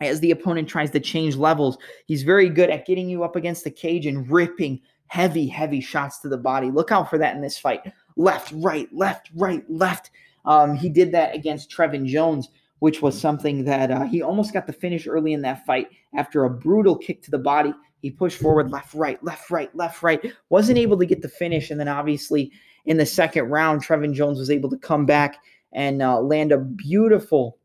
[0.00, 1.76] as the opponent tries to change levels.
[2.06, 6.18] He's very good at getting you up against the cage and ripping heavy, heavy shots
[6.20, 6.70] to the body.
[6.70, 7.80] Look out for that in this fight.
[8.16, 10.10] Left, right, left, right, left.
[10.44, 12.48] Um, he did that against Trevin Jones,
[12.78, 16.44] which was something that uh, he almost got the finish early in that fight after
[16.44, 17.74] a brutal kick to the body.
[18.02, 20.32] He pushed forward, left, right, left, right, left, right.
[20.50, 21.70] Wasn't able to get the finish.
[21.70, 22.52] And then obviously
[22.84, 25.38] in the second round, Trevin Jones was able to come back
[25.72, 27.58] and uh, land a beautiful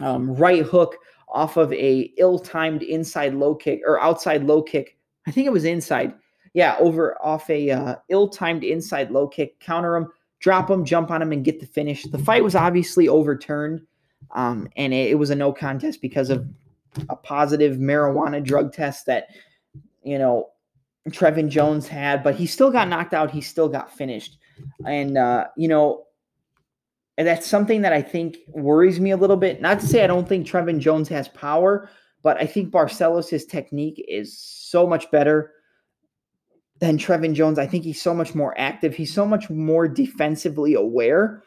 [0.00, 0.96] um, right hook
[1.28, 4.97] off of a ill-timed inside low kick or outside low kick
[5.28, 6.14] I think it was inside.
[6.54, 10.08] Yeah, over off a uh, ill-timed inside low kick, counter him,
[10.40, 12.04] drop him, jump on him, and get the finish.
[12.04, 13.82] The fight was obviously overturned,
[14.30, 16.48] um, and it, it was a no contest because of
[17.10, 19.28] a positive marijuana drug test that
[20.02, 20.48] you know
[21.10, 23.30] Trevin Jones had, but he still got knocked out.
[23.30, 24.38] He still got finished,
[24.86, 26.06] and uh, you know
[27.18, 29.60] and that's something that I think worries me a little bit.
[29.60, 31.90] Not to say I don't think Trevin Jones has power,
[32.22, 35.52] but I think Barcelos' technique is so much better
[36.80, 37.58] than Trevin Jones.
[37.58, 38.94] I think he's so much more active.
[38.94, 41.42] He's so much more defensively aware.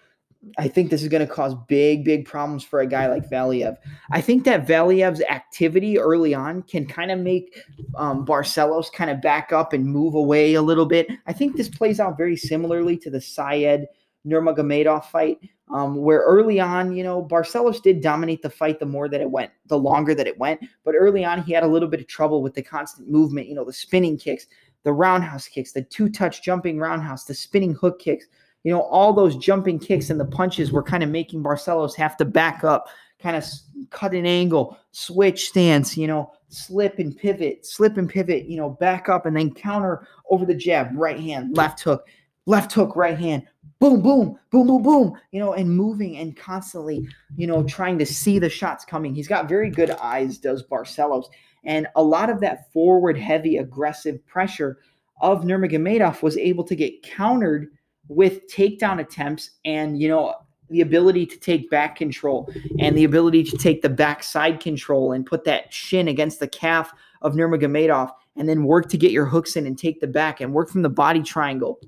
[0.57, 3.77] I think this is going to cause big, big problems for a guy like Valiev.
[4.11, 7.55] I think that Valiev's activity early on can kind of make
[7.95, 11.07] um, Barcelos kind of back up and move away a little bit.
[11.27, 13.85] I think this plays out very similarly to the Said
[14.25, 15.39] Nurmagomedov fight,
[15.73, 19.29] um, where early on, you know, Barcelos did dominate the fight the more that it
[19.29, 20.61] went, the longer that it went.
[20.83, 23.55] But early on, he had a little bit of trouble with the constant movement, you
[23.55, 24.47] know, the spinning kicks,
[24.83, 28.25] the roundhouse kicks, the two touch jumping roundhouse, the spinning hook kicks.
[28.63, 32.15] You know, all those jumping kicks and the punches were kind of making Barcelos have
[32.17, 33.43] to back up, kind of
[33.89, 38.69] cut an angle, switch stance, you know, slip and pivot, slip and pivot, you know,
[38.69, 42.05] back up and then counter over the jab, right hand, left hook,
[42.45, 43.43] left hook, right hand,
[43.79, 48.05] boom, boom, boom, boom, boom, you know, and moving and constantly, you know, trying to
[48.05, 49.13] see the shots coming.
[49.13, 51.25] He's got very good eyes, does Barcelos.
[51.63, 54.79] And a lot of that forward heavy aggressive pressure
[55.21, 57.69] of Nurmagomedov was able to get countered
[58.07, 60.35] with takedown attempts and, you know,
[60.69, 65.25] the ability to take back control and the ability to take the backside control and
[65.25, 69.55] put that shin against the calf of Nurmagomedov and then work to get your hooks
[69.55, 71.79] in and take the back and work from the body triangle.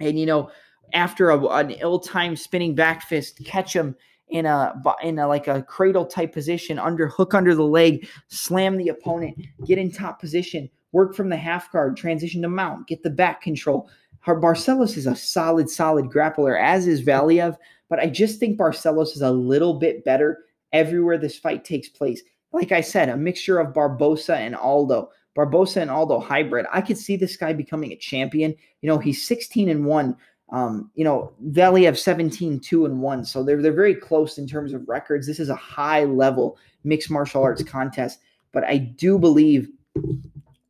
[0.00, 0.50] And, you know,
[0.92, 3.96] after a, an ill-timed spinning back fist, catch him
[4.28, 8.76] in a in a like a cradle type position, under hook under the leg, slam
[8.76, 9.36] the opponent,
[9.66, 13.40] get in top position, work from the half guard, transition to mount, get the back
[13.40, 13.88] control.
[14.26, 17.56] Barcelos is a solid, solid grappler, as is Valiev,
[17.88, 20.38] but I just think Barcelos is a little bit better
[20.72, 22.22] everywhere this fight takes place.
[22.52, 25.10] Like I said, a mixture of Barboza and Aldo.
[25.36, 26.66] Barboza and Aldo hybrid.
[26.72, 28.56] I could see this guy becoming a champion.
[28.80, 30.16] You know, he's 16 and 1
[30.52, 33.24] um, you know, Valiev 17, 2 and 1.
[33.24, 35.26] So they're they're very close in terms of records.
[35.26, 38.20] This is a high level mixed martial arts contest.
[38.52, 39.68] But I do believe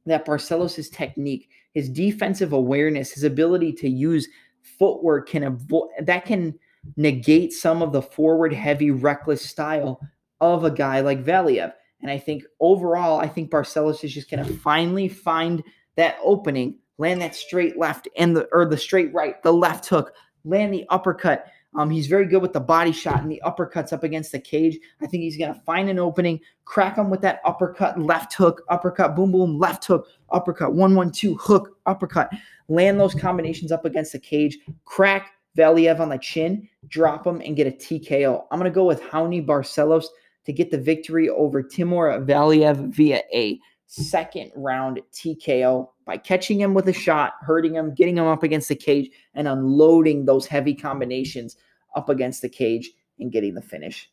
[0.07, 4.29] that Barcelos' technique, his defensive awareness, his ability to use
[4.63, 6.59] footwork can avoid that can
[6.97, 10.01] negate some of the forward heavy reckless style
[10.41, 11.73] of a guy like Valiev.
[12.07, 15.61] And I think overall, I think Barcelos is just going to finally find
[15.97, 20.13] that opening land that straight left and the or the straight right, the left hook,
[20.45, 21.47] land the uppercut.
[21.77, 24.79] Um, he's very good with the body shot and the uppercuts up against the cage.
[25.03, 28.63] I think he's going to find an opening, crack him with that uppercut, left hook,
[28.69, 32.31] uppercut, boom, boom, left hook, uppercut, one, one, two, hook, uppercut.
[32.69, 37.57] Land those combinations up against the cage, crack Valiev on the chin, drop him, and
[37.57, 38.45] get a TKO.
[38.53, 40.05] I'm going to go with Raoni Barcelos
[40.47, 46.75] to get the victory over Timur Valiev via a second round TKO by catching him
[46.75, 50.75] with a shot, hurting him, getting him up against the cage, and unloading those heavy
[50.75, 51.57] combinations
[51.95, 54.11] up against the cage and getting the finish.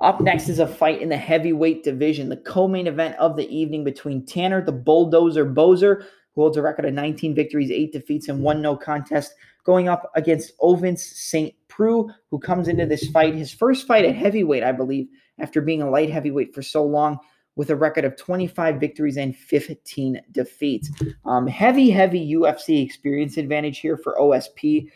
[0.00, 3.84] Up next is a fight in the heavyweight division, the co-main event of the evening
[3.84, 6.02] between Tanner the Bulldozer Boser,
[6.34, 9.34] who holds a record of 19 victories, 8 defeats, and 1 no contest,
[9.68, 11.54] going up against Ovince St.
[11.68, 15.08] Preux, who comes into this fight, his first fight at heavyweight, I believe,
[15.38, 17.18] after being a light heavyweight for so long
[17.54, 20.90] with a record of 25 victories and 15 defeats.
[21.26, 24.90] Um, heavy, heavy UFC experience advantage here for OSP.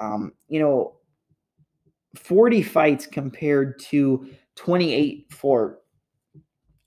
[0.00, 0.96] Um, you know,
[2.16, 5.78] 40 fights compared to 28 for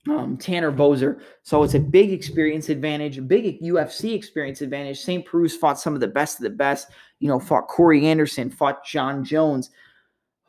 [0.08, 1.20] um, Tanner Boser.
[1.42, 5.00] So it's a big experience advantage, a big UFC experience advantage.
[5.00, 5.24] St.
[5.24, 6.88] Preux fought some of the best of the best.
[7.20, 9.70] You know, fought Corey Anderson, fought Jon Jones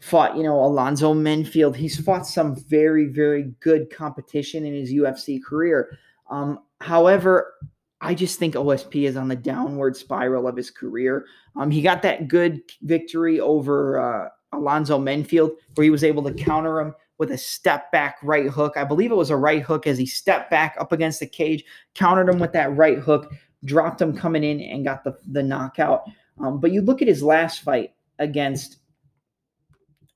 [0.02, 1.76] fought, you know, Alonzo Menifield.
[1.76, 5.98] He's fought some very, very good competition in his UFC career.
[6.30, 7.54] Um, however,
[8.02, 11.26] I just think OSP is on the downward spiral of his career.
[11.56, 16.34] Um, he got that good victory over uh, Alonzo Menifield where he was able to
[16.34, 18.74] counter him with a step back right hook.
[18.76, 21.64] I believe it was a right hook as he stepped back up against the cage,
[21.94, 23.32] countered him with that right hook,
[23.66, 26.06] dropped him coming in, and got the, the knockout.
[26.44, 28.78] Um, but you look at his last fight against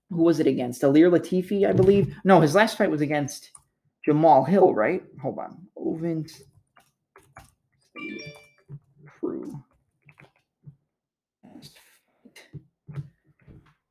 [0.10, 0.82] who was it against?
[0.82, 2.16] Ilir Latifi, I believe.
[2.24, 3.52] No, his last fight was against
[4.06, 5.04] Jamal Hill, right?
[5.22, 5.68] Hold on.
[5.76, 6.32] Ovent
[9.20, 9.62] Crew.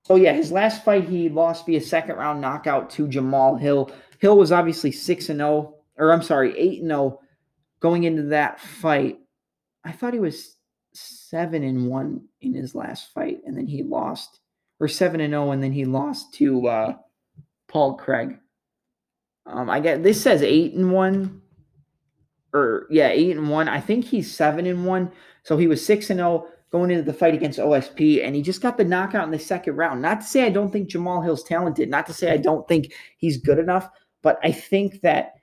[0.02, 3.90] So yeah, his last fight he lost via second round knockout to Jamal Hill.
[4.18, 7.20] Hill was obviously 6 and 0 or I'm sorry, 8 and 0
[7.80, 9.18] going into that fight.
[9.84, 10.53] I thought he was
[10.94, 14.40] 7 and 1 in his last fight and then he lost
[14.80, 16.94] or seven and zero, and then he lost to uh,
[17.68, 18.38] Paul Craig.
[19.46, 21.42] Um, I get this says eight and one,
[22.52, 23.68] or yeah, eight and one.
[23.68, 25.12] I think he's seven and one.
[25.42, 28.60] So he was six and zero going into the fight against OSP, and he just
[28.60, 30.02] got the knockout in the second round.
[30.02, 31.88] Not to say I don't think Jamal Hill's talented.
[31.88, 33.88] Not to say I don't think he's good enough,
[34.22, 35.33] but I think that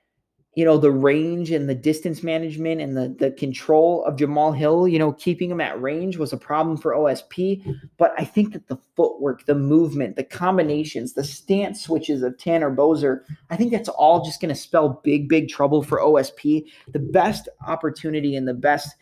[0.54, 4.86] you know, the range and the distance management and the the control of Jamal Hill,
[4.86, 7.64] you know, keeping him at range was a problem for OSP.
[7.96, 12.74] But I think that the footwork, the movement, the combinations, the stance switches of Tanner
[12.74, 16.66] Boser, I think that's all just going to spell big, big trouble for OSP.
[16.92, 18.94] The best opportunity and the best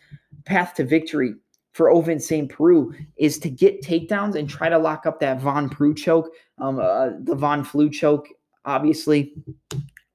[0.45, 1.35] path to victory
[1.73, 2.49] for Ovince St.
[2.49, 6.29] Preux is to get takedowns and try to lock up that Von Preux choke,
[6.59, 8.27] um, uh, the Von Flue choke,
[8.65, 9.33] obviously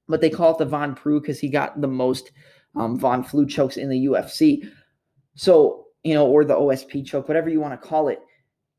[0.07, 2.31] but they call it the Von Preux because he got the most
[2.75, 4.69] um, Von Flue chokes in the UFC.
[5.35, 8.19] So, you know, or the OSP choke, whatever you want to call it.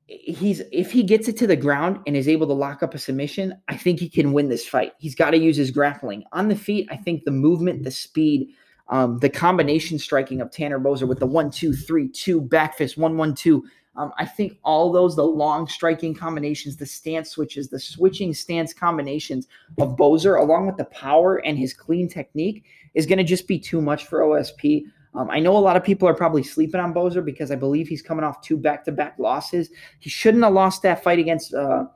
[0.07, 2.99] He's if he gets it to the ground and is able to lock up a
[2.99, 4.93] submission, I think he can win this fight.
[4.99, 6.89] He's got to use his grappling on the feet.
[6.91, 8.49] I think the movement, the speed,
[8.89, 12.97] um, the combination striking of Tanner Boser with the one, two, three, two, back fist,
[12.97, 13.67] one, one, two,
[13.99, 18.73] um, I think all those, the long striking combinations, the stance switches, the switching stance
[18.73, 23.49] combinations of Boser, along with the power and his clean technique, is going to just
[23.49, 24.85] be too much for OSP.
[25.15, 27.89] Um, I know a lot of people are probably sleeping on Boser because I believe
[27.89, 29.69] he's coming off two back-to-back losses.
[29.99, 31.87] He shouldn't have lost that fight against uh,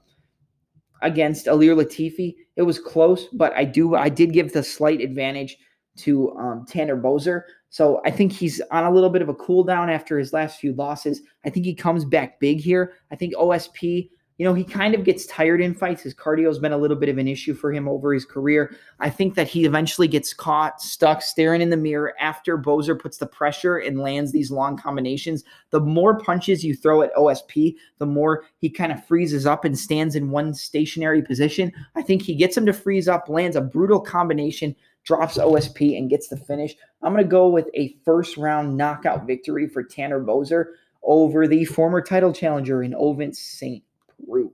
[1.02, 2.34] against Ilir Latifi.
[2.56, 5.56] It was close, but I do I did give the slight advantage
[5.98, 7.42] to um, Tanner Boser.
[7.72, 10.60] So I think he's on a little bit of a cool down after his last
[10.60, 11.22] few losses.
[11.46, 12.92] I think he comes back big here.
[13.10, 16.02] I think OSP, you know, he kind of gets tired in fights.
[16.02, 18.76] His cardio has been a little bit of an issue for him over his career.
[19.00, 23.16] I think that he eventually gets caught stuck staring in the mirror after Boser puts
[23.16, 25.42] the pressure and lands these long combinations.
[25.70, 29.78] The more punches you throw at OSP, the more he kind of freezes up and
[29.78, 31.72] stands in one stationary position.
[31.96, 36.10] I think he gets him to freeze up, lands a brutal combination drops OSP and
[36.10, 36.74] gets the finish.
[37.02, 40.66] I'm going to go with a first round knockout victory for Tanner Boser
[41.02, 43.82] over the former title challenger in Ovince St.
[44.26, 44.52] Preux.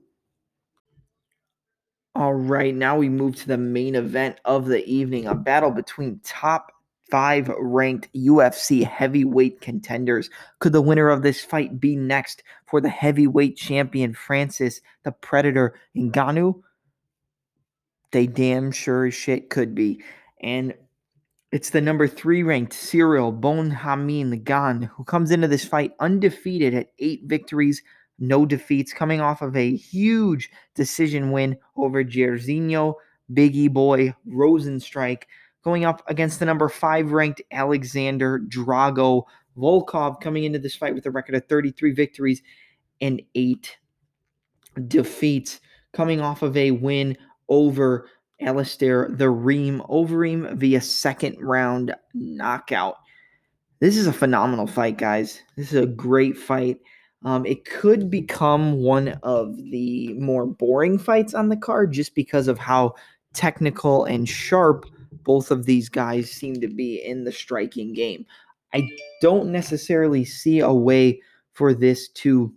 [2.15, 6.19] All right, now we move to the main event of the evening a battle between
[6.23, 6.71] top
[7.09, 10.29] five ranked UFC heavyweight contenders.
[10.59, 15.75] Could the winner of this fight be next for the heavyweight champion Francis the Predator
[15.95, 16.61] Ngannou?
[18.11, 20.01] They damn sure as shit could be.
[20.41, 20.73] And
[21.51, 26.75] It's the number three ranked Ciryl Bon Gamin Gane, who comes into this fight undefeated
[26.75, 27.81] at eight victories,
[28.19, 32.93] no defeats, coming off of a huge decision win over Jairzinho
[33.33, 35.23] Biggie Boy Rozenstruik,
[35.63, 39.23] going up against the number five ranked Alexander Drago
[39.57, 42.43] Volkov, coming into this fight with a record of 33 victories
[43.01, 43.77] and eight
[44.87, 45.61] defeats,
[45.93, 47.17] coming off of a win
[47.49, 48.07] over
[48.41, 52.97] Alistair the Reem Overeem via second round knockout.
[53.79, 55.41] This is a phenomenal fight, guys.
[55.55, 56.79] This is a great fight.
[57.23, 62.47] Um, it could become one of the more boring fights on the card just because
[62.47, 62.95] of how
[63.33, 64.85] technical and sharp
[65.23, 68.25] both of these guys seem to be in the striking game.
[68.73, 68.89] I
[69.21, 71.21] don't necessarily see a way
[71.53, 72.53] for this to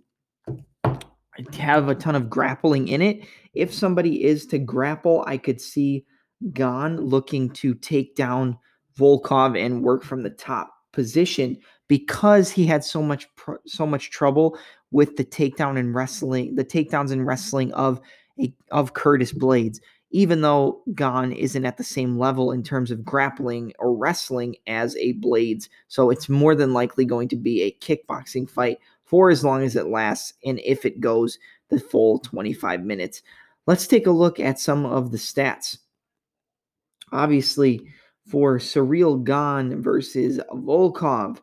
[1.53, 3.25] have a ton of grappling in it.
[3.53, 6.05] If somebody is to grapple, I could see
[6.53, 8.57] Gane looking to take down
[8.97, 13.27] Volkov and work from the top position because he had so much
[13.65, 14.57] so much trouble
[14.91, 17.99] with the takedown and wrestling, the takedowns and wrestling of
[18.39, 19.79] a, of Curtis Blaydes.
[20.11, 24.95] Even though Gane isn't at the same level in terms of grappling or wrestling as
[24.97, 29.43] a Blaydes, so it's more than likely going to be a kickboxing fight for as
[29.43, 31.39] long as it lasts and if it goes
[31.69, 33.23] the full 25 minutes.
[33.65, 35.77] Let's take a look at some of the stats.
[37.11, 37.87] Obviously,
[38.27, 41.39] for Ciryl Gane versus Volkov,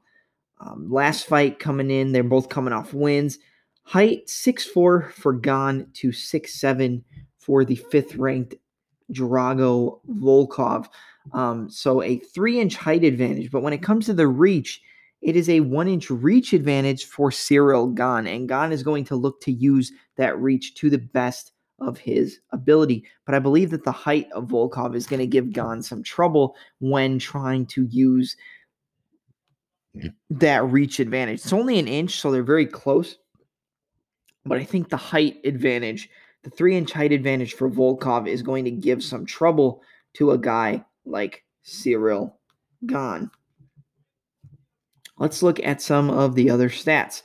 [0.60, 3.38] um, last fight coming in, they're both coming off wins.
[3.84, 7.02] Height 6'4 for Gane to 6'7
[7.38, 8.54] for the fifth ranked
[9.12, 10.88] Drago Volkov.
[11.32, 13.50] Um, so a three inch height advantage.
[13.50, 14.82] But when it comes to the reach,
[15.22, 19.16] it is a one inch reach advantage for Ciryl Gane, and Gane is going to
[19.16, 23.04] look to use that reach to the best of his ability.
[23.26, 24.50] But I believe that the height of mm.
[24.50, 28.36] Volkov is going to give Gane some trouble when trying to use
[29.96, 30.08] mm-hmm.
[30.30, 31.40] that reach advantage.
[31.40, 33.16] It's only an inch, so they're very close.
[34.44, 36.08] But I think the height advantage,
[36.42, 39.82] the three inch height advantage for Volkov, is going to give some trouble
[40.14, 42.32] to a guy like Ciryl
[42.86, 43.30] Gane.
[45.18, 47.22] Let's look at some of the other stats.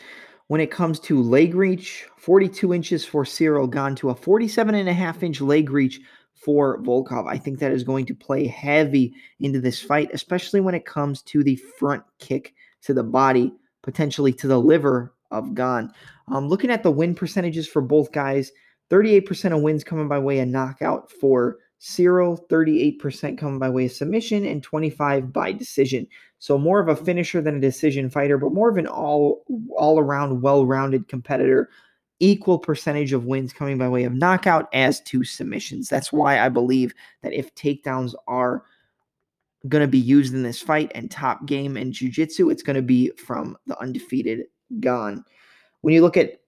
[0.48, 4.88] When it comes to leg reach, 42 inches for Ciryl Gane to a 47 and
[4.88, 6.00] a half inch leg reach
[6.36, 7.28] for Volkov.
[7.28, 11.24] I think that is going to play heavy into this fight, especially when it comes
[11.24, 15.90] to the front kick to the body, potentially to the liver of Gane.
[16.28, 18.52] Um, looking at the win percentages for both guys,
[18.92, 23.92] 38% of wins coming by way of knockout for Ciryl, 38% coming by way of
[23.92, 26.08] submission, and 25 by decision.
[26.40, 27.06] So more of a mm-hmm.
[27.06, 29.44] finisher than a decision fighter, but more of an all
[29.78, 31.70] all around well-rounded competitor.
[32.20, 35.88] Equal percentage of wins coming by way of knockout as to submissions.
[35.88, 38.64] That's why I believe that if takedowns are
[39.68, 42.82] going to be used in this fight and top game and jiu-jitsu, it's going to
[42.82, 44.46] be from the undefeated
[44.80, 45.24] Gane.
[45.82, 46.40] When you look at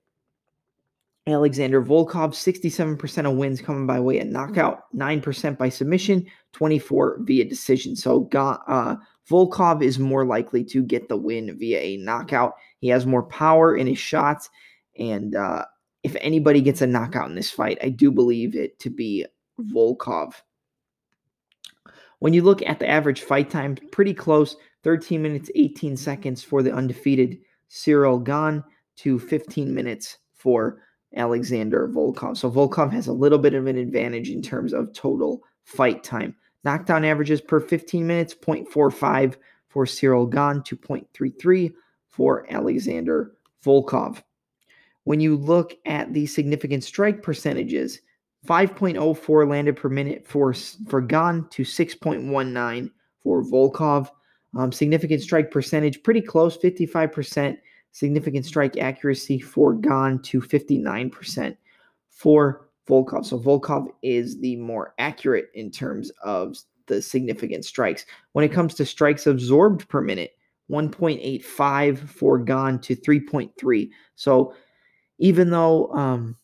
[1.27, 7.43] Alexander Volkov, 67% of wins coming by way of knockout, 9% by submission, 24 via
[7.43, 7.95] decision.
[7.95, 8.95] So uh,
[9.29, 12.53] Volkov is more likely to get the win via a knockout.
[12.79, 14.49] He has more power in his shots.
[14.97, 15.65] And uh,
[16.03, 19.25] if anybody gets a knockout in this fight, I do believe it to be
[19.59, 20.33] Volkov.
[22.19, 26.63] When you look at the average fight time, pretty close 13 minutes, 18 seconds for
[26.63, 27.37] the undefeated
[27.69, 28.63] Ciryl Gane
[28.97, 30.81] to 15 minutes for
[31.15, 32.37] Alexander Volkov.
[32.37, 36.35] So Volkov has a little bit of an advantage in terms of total fight time.
[36.63, 39.35] Knockdown averages per 15 minutes 0.45
[39.69, 41.73] for Ciryl Gane to 0.33
[42.09, 43.33] for Alexander
[43.63, 44.21] Volkov.
[45.03, 48.01] When you look at the significant strike percentages,
[48.45, 50.53] 5.04 landed per minute for,
[50.87, 52.91] for Gane to 6.19
[53.23, 54.09] for Volkov.
[54.57, 57.57] Um, significant strike percentage, pretty close, 55%
[57.91, 61.57] significant strike accuracy for Gane to 59%
[62.09, 63.25] for Volkov.
[63.25, 66.57] So Volkov is the more accurate in terms of
[66.87, 68.05] the significant strikes.
[68.31, 70.31] When it comes to strikes absorbed per minute,
[70.69, 73.89] 1.85 for Gane to 3.3.
[74.15, 74.53] So
[75.19, 76.35] even though um,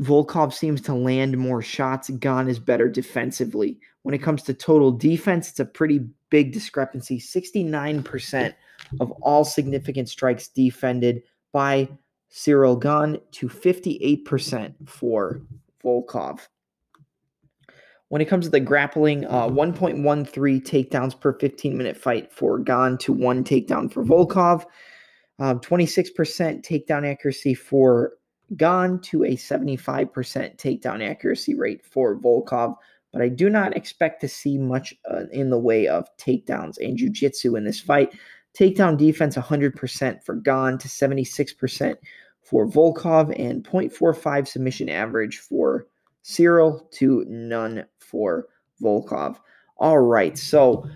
[0.00, 3.78] Volkov seems to land more shots, Gane is better defensively.
[4.02, 8.54] When it comes to total defense, it's a pretty big discrepancy 69%
[9.00, 11.22] of all significant strikes defended
[11.52, 11.88] by
[12.32, 15.42] Ciryl Gane to 58% for
[15.84, 16.40] Volkov.
[18.08, 22.98] When it comes to the grappling, uh, 1.13 takedowns per 15 minute fight for Gane
[22.98, 24.64] to one takedown for Volkov.
[25.38, 28.14] Um, 26% takedown accuracy for
[28.56, 30.10] Gane to a 75%
[30.56, 32.74] takedown accuracy rate for Volkov.
[33.12, 36.96] But I do not expect to see much uh, in the way of takedowns and
[36.96, 38.12] jujitsu in this fight.
[38.58, 41.96] Takedown defense 100% for Gane to 76%
[42.42, 45.86] for Volkov and 0.45 submission average for
[46.24, 48.46] Ciryl to none for
[48.82, 49.36] Volkov.
[49.78, 50.88] All right, so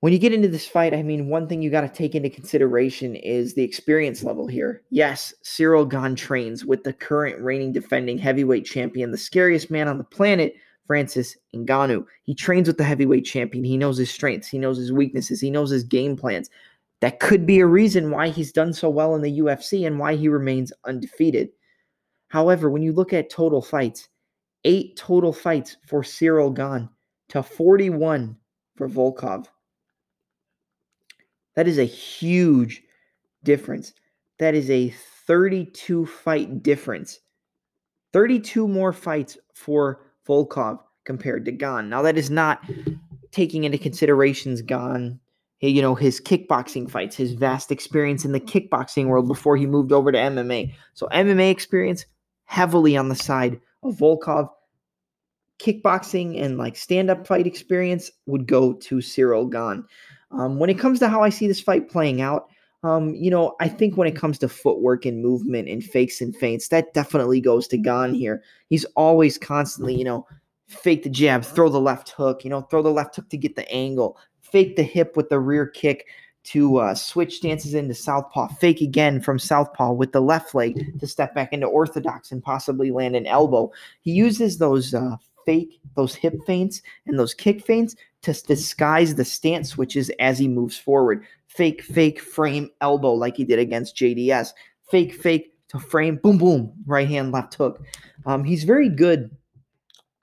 [0.00, 2.30] when you get into this fight, I mean, one thing you got to take into
[2.30, 4.82] consideration is the experience level here.
[4.90, 9.98] Yes, Ciryl Gane trains with the current reigning defending heavyweight champion, the scariest man on
[9.98, 10.54] the planet,
[10.90, 12.04] Francis Ngannou.
[12.24, 13.62] He trains with the heavyweight champion.
[13.62, 16.50] He knows his strengths, he knows his weaknesses, he knows his game plans.
[17.00, 20.16] That could be a reason why he's done so well in the UFC and why
[20.16, 21.50] he remains undefeated.
[22.26, 24.08] However, when you look at total fights,
[24.64, 26.88] eight total fights for Ciryl Gane
[27.28, 28.36] to 41
[28.74, 29.46] for Volkov.
[31.54, 32.82] That is a huge
[33.44, 33.94] difference.
[34.40, 34.92] That is a
[35.28, 37.20] 32 fight difference.
[38.12, 41.88] 32 more fights for Volkov compared to Gane.
[41.88, 42.62] Now, that is not
[43.30, 45.20] taking into considerations Gane
[45.60, 49.92] you know, his kickboxing fights, his vast experience in the kickboxing world before he moved
[49.92, 50.72] over to MMA.
[50.94, 52.06] So MMA experience
[52.44, 54.48] heavily on the side of Volkov.
[55.58, 59.84] Kickboxing and like stand-up fight experience would go to Ciryl Gane.
[60.30, 62.48] Um, when it comes to how I see this fight playing out,
[62.82, 66.34] um, you know, I think when it comes to footwork and movement and fakes and
[66.34, 68.42] feints, that definitely goes to Gane here.
[68.68, 70.26] He's always constantly, you know,
[70.66, 73.56] fake the jab, throw the left hook, you know, throw the left hook to get
[73.56, 76.06] the angle, fake the hip with the rear kick
[76.42, 81.06] to uh, switch stances into southpaw, fake again from southpaw with the left leg to
[81.06, 83.70] step back into orthodox and possibly land an elbow.
[84.00, 89.24] He uses those uh, fake, those hip feints and those kick feints to disguise the
[89.24, 91.24] stance switches as he moves forward.
[91.50, 94.52] Fake, fake, frame, elbow like he did against JDS.
[94.88, 97.82] Fake, fake to frame, boom, boom, right hand, left hook.
[98.24, 99.30] Um, he's very good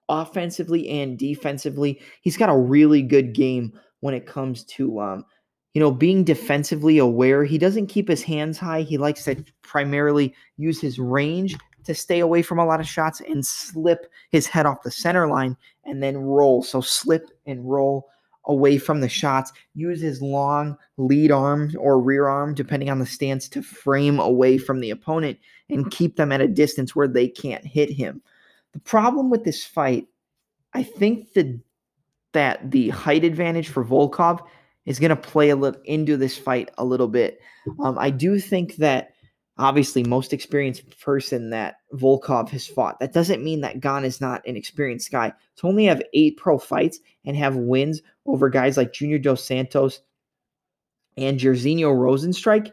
[0.09, 2.01] offensively and defensively.
[2.21, 5.25] He's got a really good game when it comes to um,
[5.73, 7.43] you know being defensively aware.
[7.43, 8.81] He doesn't keep his hands high.
[8.81, 13.21] He likes to primarily use his range to stay away from a lot of shots
[13.21, 15.55] and slip his head off the center line
[15.85, 16.61] and then roll.
[16.63, 18.09] So slip and roll
[18.47, 19.53] away from the shots.
[19.75, 24.57] Use his long lead arm or rear arm, depending on the stance, to frame away
[24.57, 25.37] from the opponent
[25.69, 28.21] and keep them at a distance where they can't hit him.
[28.73, 30.07] The problem with this fight,
[30.73, 31.59] I think the
[32.33, 34.45] that the height advantage for Volkov
[34.85, 37.39] is going to play a little into this fight a little bit.
[37.79, 39.13] Um, I do think that
[39.59, 42.99] obviously most experienced person that Volkov has fought.
[42.99, 45.33] That doesn't mean that Gane is not an experienced guy.
[45.57, 50.01] To only have eight pro fights and have wins over guys like Junior Dos Santos
[51.17, 52.71] and Jairzinho Rozenstruik,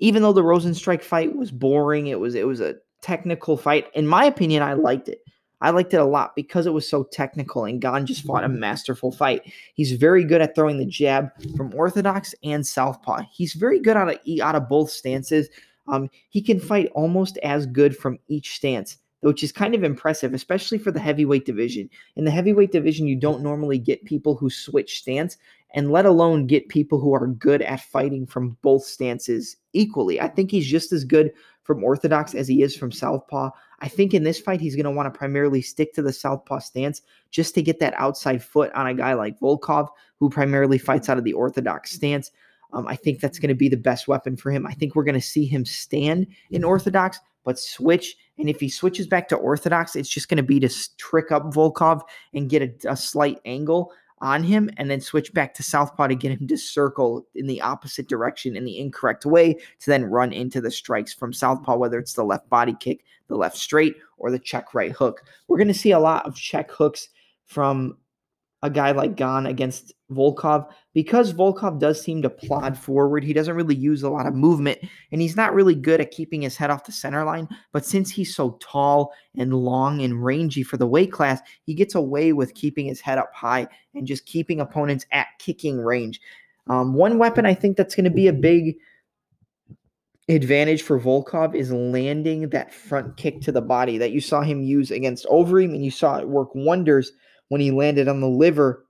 [0.00, 3.86] even though the Rozenstruik fight was boring, it was it was a technical fight.
[3.94, 5.20] In my opinion, I liked it.
[5.60, 8.48] I liked it a lot because it was so technical and Gane just fought a
[8.48, 8.60] mm-hmm.
[8.60, 9.50] masterful fight.
[9.74, 13.22] He's very good at throwing the jab from orthodox and southpaw.
[13.32, 15.48] He's very good out of out of both stances.
[15.86, 20.34] Um, he can fight almost as good from each stance, which is kind of impressive,
[20.34, 21.88] especially for the heavyweight division.
[22.16, 25.36] In the heavyweight division, you don't normally get people who switch stance,
[25.74, 30.20] and let alone get people who are good at fighting from both stances equally.
[30.20, 31.32] I think he's just as good
[31.64, 33.50] from orthodox as he is from southpaw.
[33.80, 36.60] I think in this fight, he's going to want to primarily stick to the southpaw
[36.60, 39.88] stance just to get that outside foot on a guy like Volkov,
[40.20, 42.30] who primarily fights out of the orthodox stance.
[42.74, 44.66] Um, I think that's going to be the best weapon for him.
[44.66, 48.16] I think we're going to see him stand in orthodox, but switch.
[48.36, 50.68] And if he switches back to orthodox, it's just going to be to
[50.98, 52.02] trick up Volkov
[52.34, 56.14] and get a, a slight angle on him and then switch back to southpaw to
[56.14, 60.32] get him to circle in the opposite direction in the incorrect way to then run
[60.32, 64.30] into the strikes from southpaw, whether it's the left body kick, the left straight, or
[64.30, 65.22] the check right hook.
[65.46, 67.08] We're going to see a lot of check hooks
[67.44, 67.98] from
[68.64, 73.22] a guy like Gane against Volkov because Volkov does seem to plod forward.
[73.22, 74.78] He doesn't really use a lot of movement
[75.12, 77.46] and he's not really good at keeping his head off the center line.
[77.72, 81.94] But since he's so tall and long and rangy for the weight class, he gets
[81.94, 86.18] away with keeping his head up high and just keeping opponents at kicking range.
[86.66, 88.76] Um, one weapon I think that's going to be a big
[90.30, 94.62] advantage for Volkov is landing that front kick to the body that you saw him
[94.62, 97.12] use against Overeem and you saw it work wonders
[97.54, 98.84] when he landed on the liver,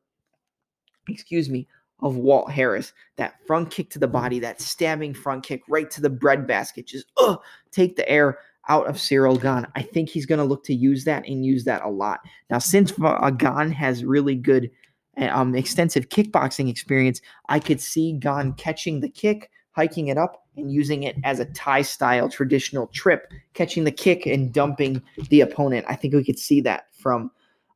[1.07, 1.69] excuse me,
[2.01, 2.95] of Walt Harris.
[3.17, 7.13] That front kick to the body, that stabbing front kick right to the breadbasket, just
[7.19, 7.37] uh,
[7.73, 8.39] take the air
[8.71, 9.67] out of Ciryl Gane.
[9.77, 12.21] I think he's going to look to use that and use that a lot.
[12.49, 14.71] Now, since uh, Gane has really good,
[15.19, 20.73] um, extensive kickboxing experience, I could see Gane catching the kick, hiking it up, and
[20.73, 25.85] using it as a Thai style traditional trip, catching the kick and dumping the opponent.
[25.87, 27.31] I think we could see that from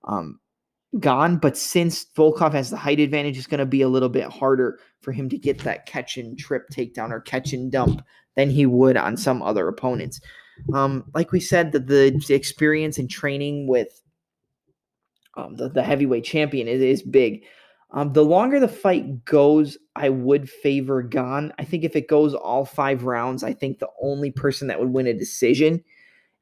[0.05, 0.41] um,
[1.01, 4.29] Gane, but since Volkov has the height advantage, it's going to be a little bit
[4.29, 8.03] harder for him to get that catch and trip takedown or catch and dump
[8.37, 10.21] than he would on some other opponents.
[10.73, 14.01] Um, like we said, the, the experience and training with
[15.37, 17.45] um, the, the heavyweight champion is, is big.
[17.91, 21.53] Um, the longer the fight goes, I would favor Gane.
[21.59, 24.91] I think if it goes all five rounds, I think the only person that would
[24.91, 25.83] win a decision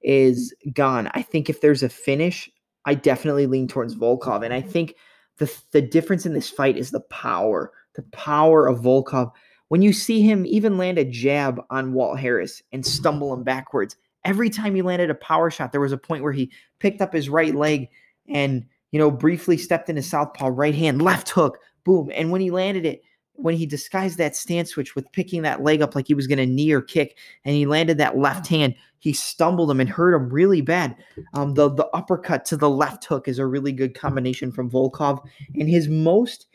[0.02, 1.08] is Gane.
[1.12, 2.50] I think if there's a finish,
[2.86, 4.44] I definitely lean towards Volkov.
[4.44, 4.94] And I think
[5.38, 9.32] the, the difference in this fight is the power, the power of Volkov.
[9.68, 13.96] When you see him even land a jab on Walt Harris and stumble him backwards,
[14.24, 17.12] every time he landed a power shot, there was a point where he picked up
[17.12, 17.88] his right leg
[18.28, 22.10] and, you know, briefly stepped into southpaw, right hand, left hook, boom.
[22.14, 23.02] And when he landed it,
[23.36, 26.38] when he disguised that stance switch with picking that leg up like he was going
[26.38, 30.14] to knee or kick, and he landed that left hand, he stumbled him and hurt
[30.14, 30.96] him really bad.
[31.34, 35.24] Um, the the uppercut to the left hook is a really good combination from Volkov,
[35.54, 36.46] and his most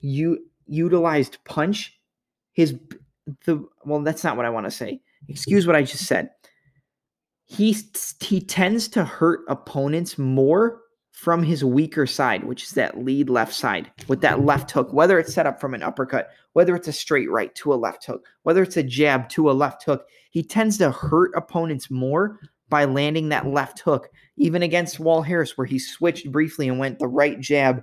[0.00, 1.98] u- utilized punch,
[2.52, 2.78] his
[3.44, 5.00] the well, that's not what I want to say.
[5.28, 6.30] Excuse what I just said.
[7.44, 7.76] He
[8.20, 10.80] he tends to hurt opponents more
[11.16, 15.18] from his weaker side, which is that lead left side with that left hook, whether
[15.18, 18.26] it's set up from an uppercut, whether it's a straight right to a left hook,
[18.42, 22.38] whether it's a jab to a left hook, he tends to hurt opponents more
[22.68, 26.98] by landing that left hook, even against Walt Harris, where he switched briefly and went
[26.98, 27.82] the right jab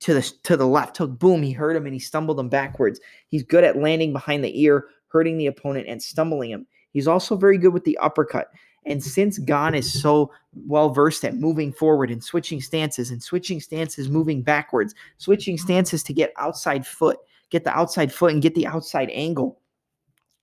[0.00, 1.18] to the to the left hook.
[1.18, 2.98] Boom, he hurt him and he stumbled him backwards.
[3.28, 6.66] He's good at landing behind the ear, hurting the opponent and stumbling him.
[6.92, 8.48] He's also very good with the uppercut.
[8.90, 10.32] And since Gane is so
[10.66, 16.02] well versed at moving forward and switching stances and switching stances, moving backwards, switching stances
[16.02, 17.18] to get outside foot,
[17.50, 19.60] get the outside foot and get the outside angle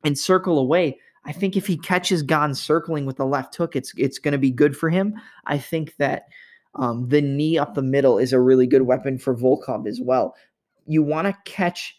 [0.05, 0.97] and circle away.
[1.25, 4.37] I think if he catches Gane circling with the left hook, it's it's going to
[4.37, 5.15] be good for him.
[5.45, 6.27] I think that
[6.75, 10.35] um, the knee up the middle is a really good weapon for Volkov as well.
[10.85, 11.97] You want to catch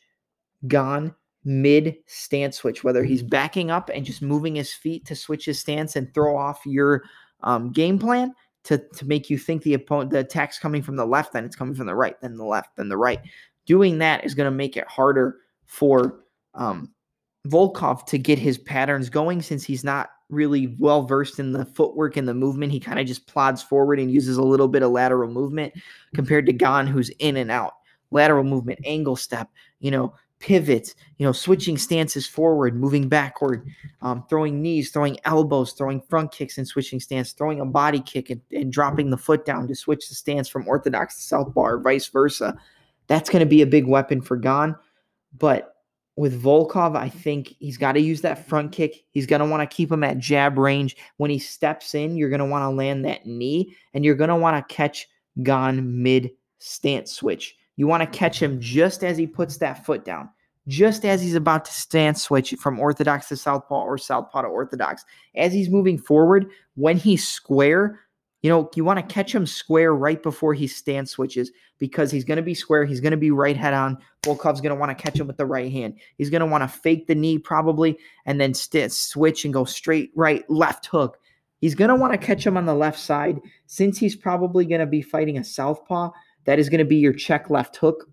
[0.66, 1.14] Gane
[1.45, 5.59] mid stance switch, whether he's backing up and just moving his feet to switch his
[5.59, 7.05] stance and throw off your
[7.43, 8.34] um, game plan
[8.64, 11.57] to, to make you think the opponent the attack's coming from the left, then it's
[11.57, 13.20] coming from the right, then the left, then the right.
[13.66, 15.36] Doing that is going to make it harder
[15.66, 16.20] for
[16.55, 16.91] um,
[17.47, 22.16] Volkov to get his patterns going since he's not really well versed in the footwork
[22.16, 22.72] and the movement.
[22.72, 25.72] He kind of just plods forward and uses a little bit of lateral movement
[26.14, 27.74] compared to Gane, who's in and out.
[28.11, 33.66] Lateral movement, angle step, you know, pivots, you know, switching stances forward, moving backward,
[34.03, 38.30] um, throwing knees, throwing elbows, throwing front kicks and switching stance, throwing a body kick
[38.30, 41.78] and, and dropping the foot down to switch the stance from orthodox to southpaw or
[41.80, 42.57] vice versa.
[43.09, 44.76] That's going to be a big weapon for Gane.
[45.36, 45.76] But
[46.16, 49.05] with Volkov, I think he's got to use that front kick.
[49.11, 50.97] He's going to want to keep him at jab range.
[51.16, 54.28] When he steps in, you're going to want to land that knee and you're going
[54.28, 55.09] to want to catch
[55.43, 57.57] Gane mid stance switch.
[57.79, 60.29] You want to catch him just as he puts that foot down,
[60.66, 65.05] just as he's about to stance switch from orthodox to southpaw or southpaw to orthodox.
[65.37, 68.01] As he's moving forward, when he's square,
[68.43, 72.24] you know, you want to catch him square right before he stance switches because he's
[72.24, 72.85] going to be square.
[72.85, 73.97] He's going to be right head on.
[74.24, 75.95] Volkov's going to want to catch him with the right hand.
[76.16, 79.64] He's going to want to fake the knee probably and then st- switch and go
[79.64, 81.18] straight right, left hook.
[81.61, 84.81] He's going to want to catch him on the left side since he's probably going
[84.81, 86.11] to be fighting a southpaw.
[86.49, 88.09] That is going to be your check left hook.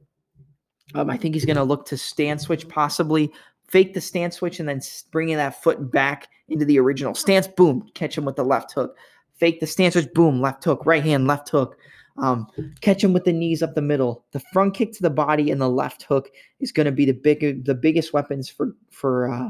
[0.94, 3.32] Um, I think he's going to look to stand switch, possibly
[3.70, 7.48] fake the stance switch, and then bringing that foot back into the original stance.
[7.48, 8.98] Boom, catch him with the left hook.
[9.40, 10.14] Fake the stance switch.
[10.14, 10.86] Boom, left hook.
[10.86, 11.78] Right hand, left hook.
[12.18, 12.48] Um,
[12.82, 14.26] catch him with the knees up the middle.
[14.34, 16.30] The front kick to the body and the left hook
[16.60, 19.50] is going to be the big, the biggest weapons for for uh,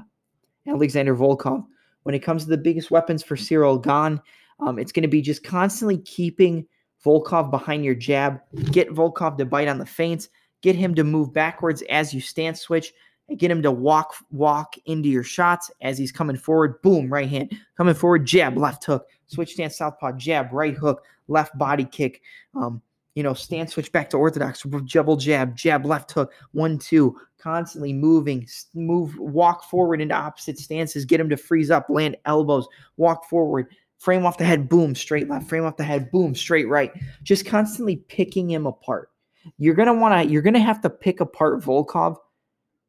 [0.67, 1.65] Alexander Volkov.
[2.03, 4.21] When it comes to the biggest weapons for Ciryl Gane,
[4.59, 6.67] um, it's going to be just constantly keeping
[7.05, 8.41] Volkov behind your jab,
[8.71, 10.29] get Volkov to bite on the feints,
[10.61, 12.93] get him to move backwards as you stance switch,
[13.29, 16.81] and get him to walk walk into your shots as he's coming forward.
[16.81, 17.55] Boom, right hand.
[17.77, 22.21] Coming forward, jab, left hook, switch stance, southpaw, jab, right hook, left body kick.
[22.55, 22.81] Um,
[23.15, 27.93] you know, stance switch back to orthodox, double jab, jab, left hook, one, two, constantly
[27.93, 33.23] moving, move, walk forward into opposite stances, get him to freeze up, land elbows, walk
[33.29, 36.91] forward, frame off the head, boom, straight left, frame off the head, boom, straight right.
[37.23, 39.09] Just constantly picking him apart.
[39.57, 42.17] You're gonna want to, you're gonna have to pick apart Volkov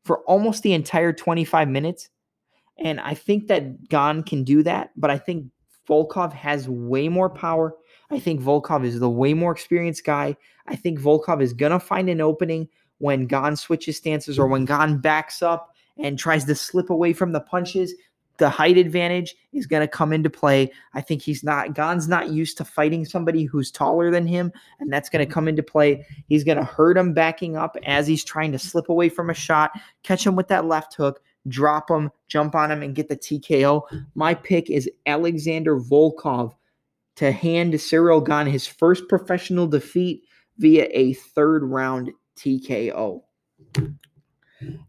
[0.04, 2.08] for almost the entire 25 minutes.
[2.78, 5.46] And I think that Gane can do that, but I think
[5.88, 7.74] Volkov has way more power.
[8.10, 10.36] I think Volkov is the way more experienced guy.
[10.66, 14.98] I think Volkov is gonna find an opening when Gane switches stances or when Gane
[14.98, 17.94] backs up and tries to slip away from the punches
[18.38, 20.72] the height advantage is going to come into play.
[20.94, 24.92] I think he's not Gane's not used to fighting somebody who's taller than him, and
[24.92, 26.06] that's going to come into play.
[26.26, 29.34] He's going to hurt him backing up as he's trying to slip away from a
[29.34, 29.72] shot,
[30.02, 33.82] catch him with that left hook, drop him, jump on him, and get the TKO.
[34.14, 36.52] My pick is Alexander Volkov
[37.16, 40.22] to hand Ciryl Gane his first professional defeat
[40.58, 43.22] via a third round TKO.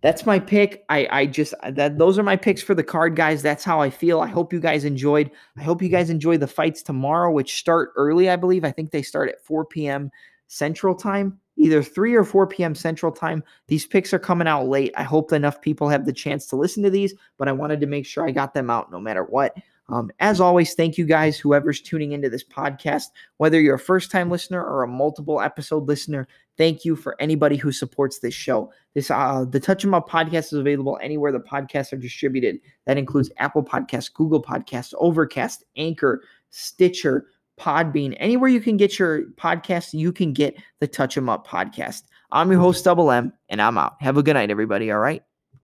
[0.02, 0.86] That's my pick.
[0.90, 3.42] I I just that those are my picks for the card guys.
[3.42, 4.22] That's how I feel.
[4.22, 5.30] I hope you guys enjoyed.
[5.58, 8.64] I hope you guys enjoy the fights tomorrow, which start early, I believe.
[8.64, 10.12] I think they start at 4 p.m.
[10.48, 12.76] Central Time, either 3 or 4 p.m.
[12.76, 13.44] Central Time.
[13.68, 14.94] These picks are coming out late.
[14.96, 17.88] I hope enough people have the chance to listen to these, but I wanted to
[17.88, 19.56] make sure I got them out no matter what.
[19.90, 23.06] Um, as always, thank you guys, whoever's tuning into this podcast,
[23.38, 26.28] whether you're a first time listener or a multiple episode listener.
[26.58, 28.72] Thank you for anybody who supports this show.
[28.96, 32.60] This uh, the Touch 'em Up podcast is available anywhere the podcasts are distributed.
[32.86, 37.28] That includes Apple Podcasts, Google Podcasts, Overcast, Anchor, Stitcher,
[37.60, 38.16] Podbean.
[38.20, 42.04] Anywhere you can get your podcast, you can get the Touch 'em Up podcast.
[42.32, 43.94] I'm your host, Double M, and I'm out.
[44.02, 44.92] Have a good night, everybody.
[44.92, 45.24] All right.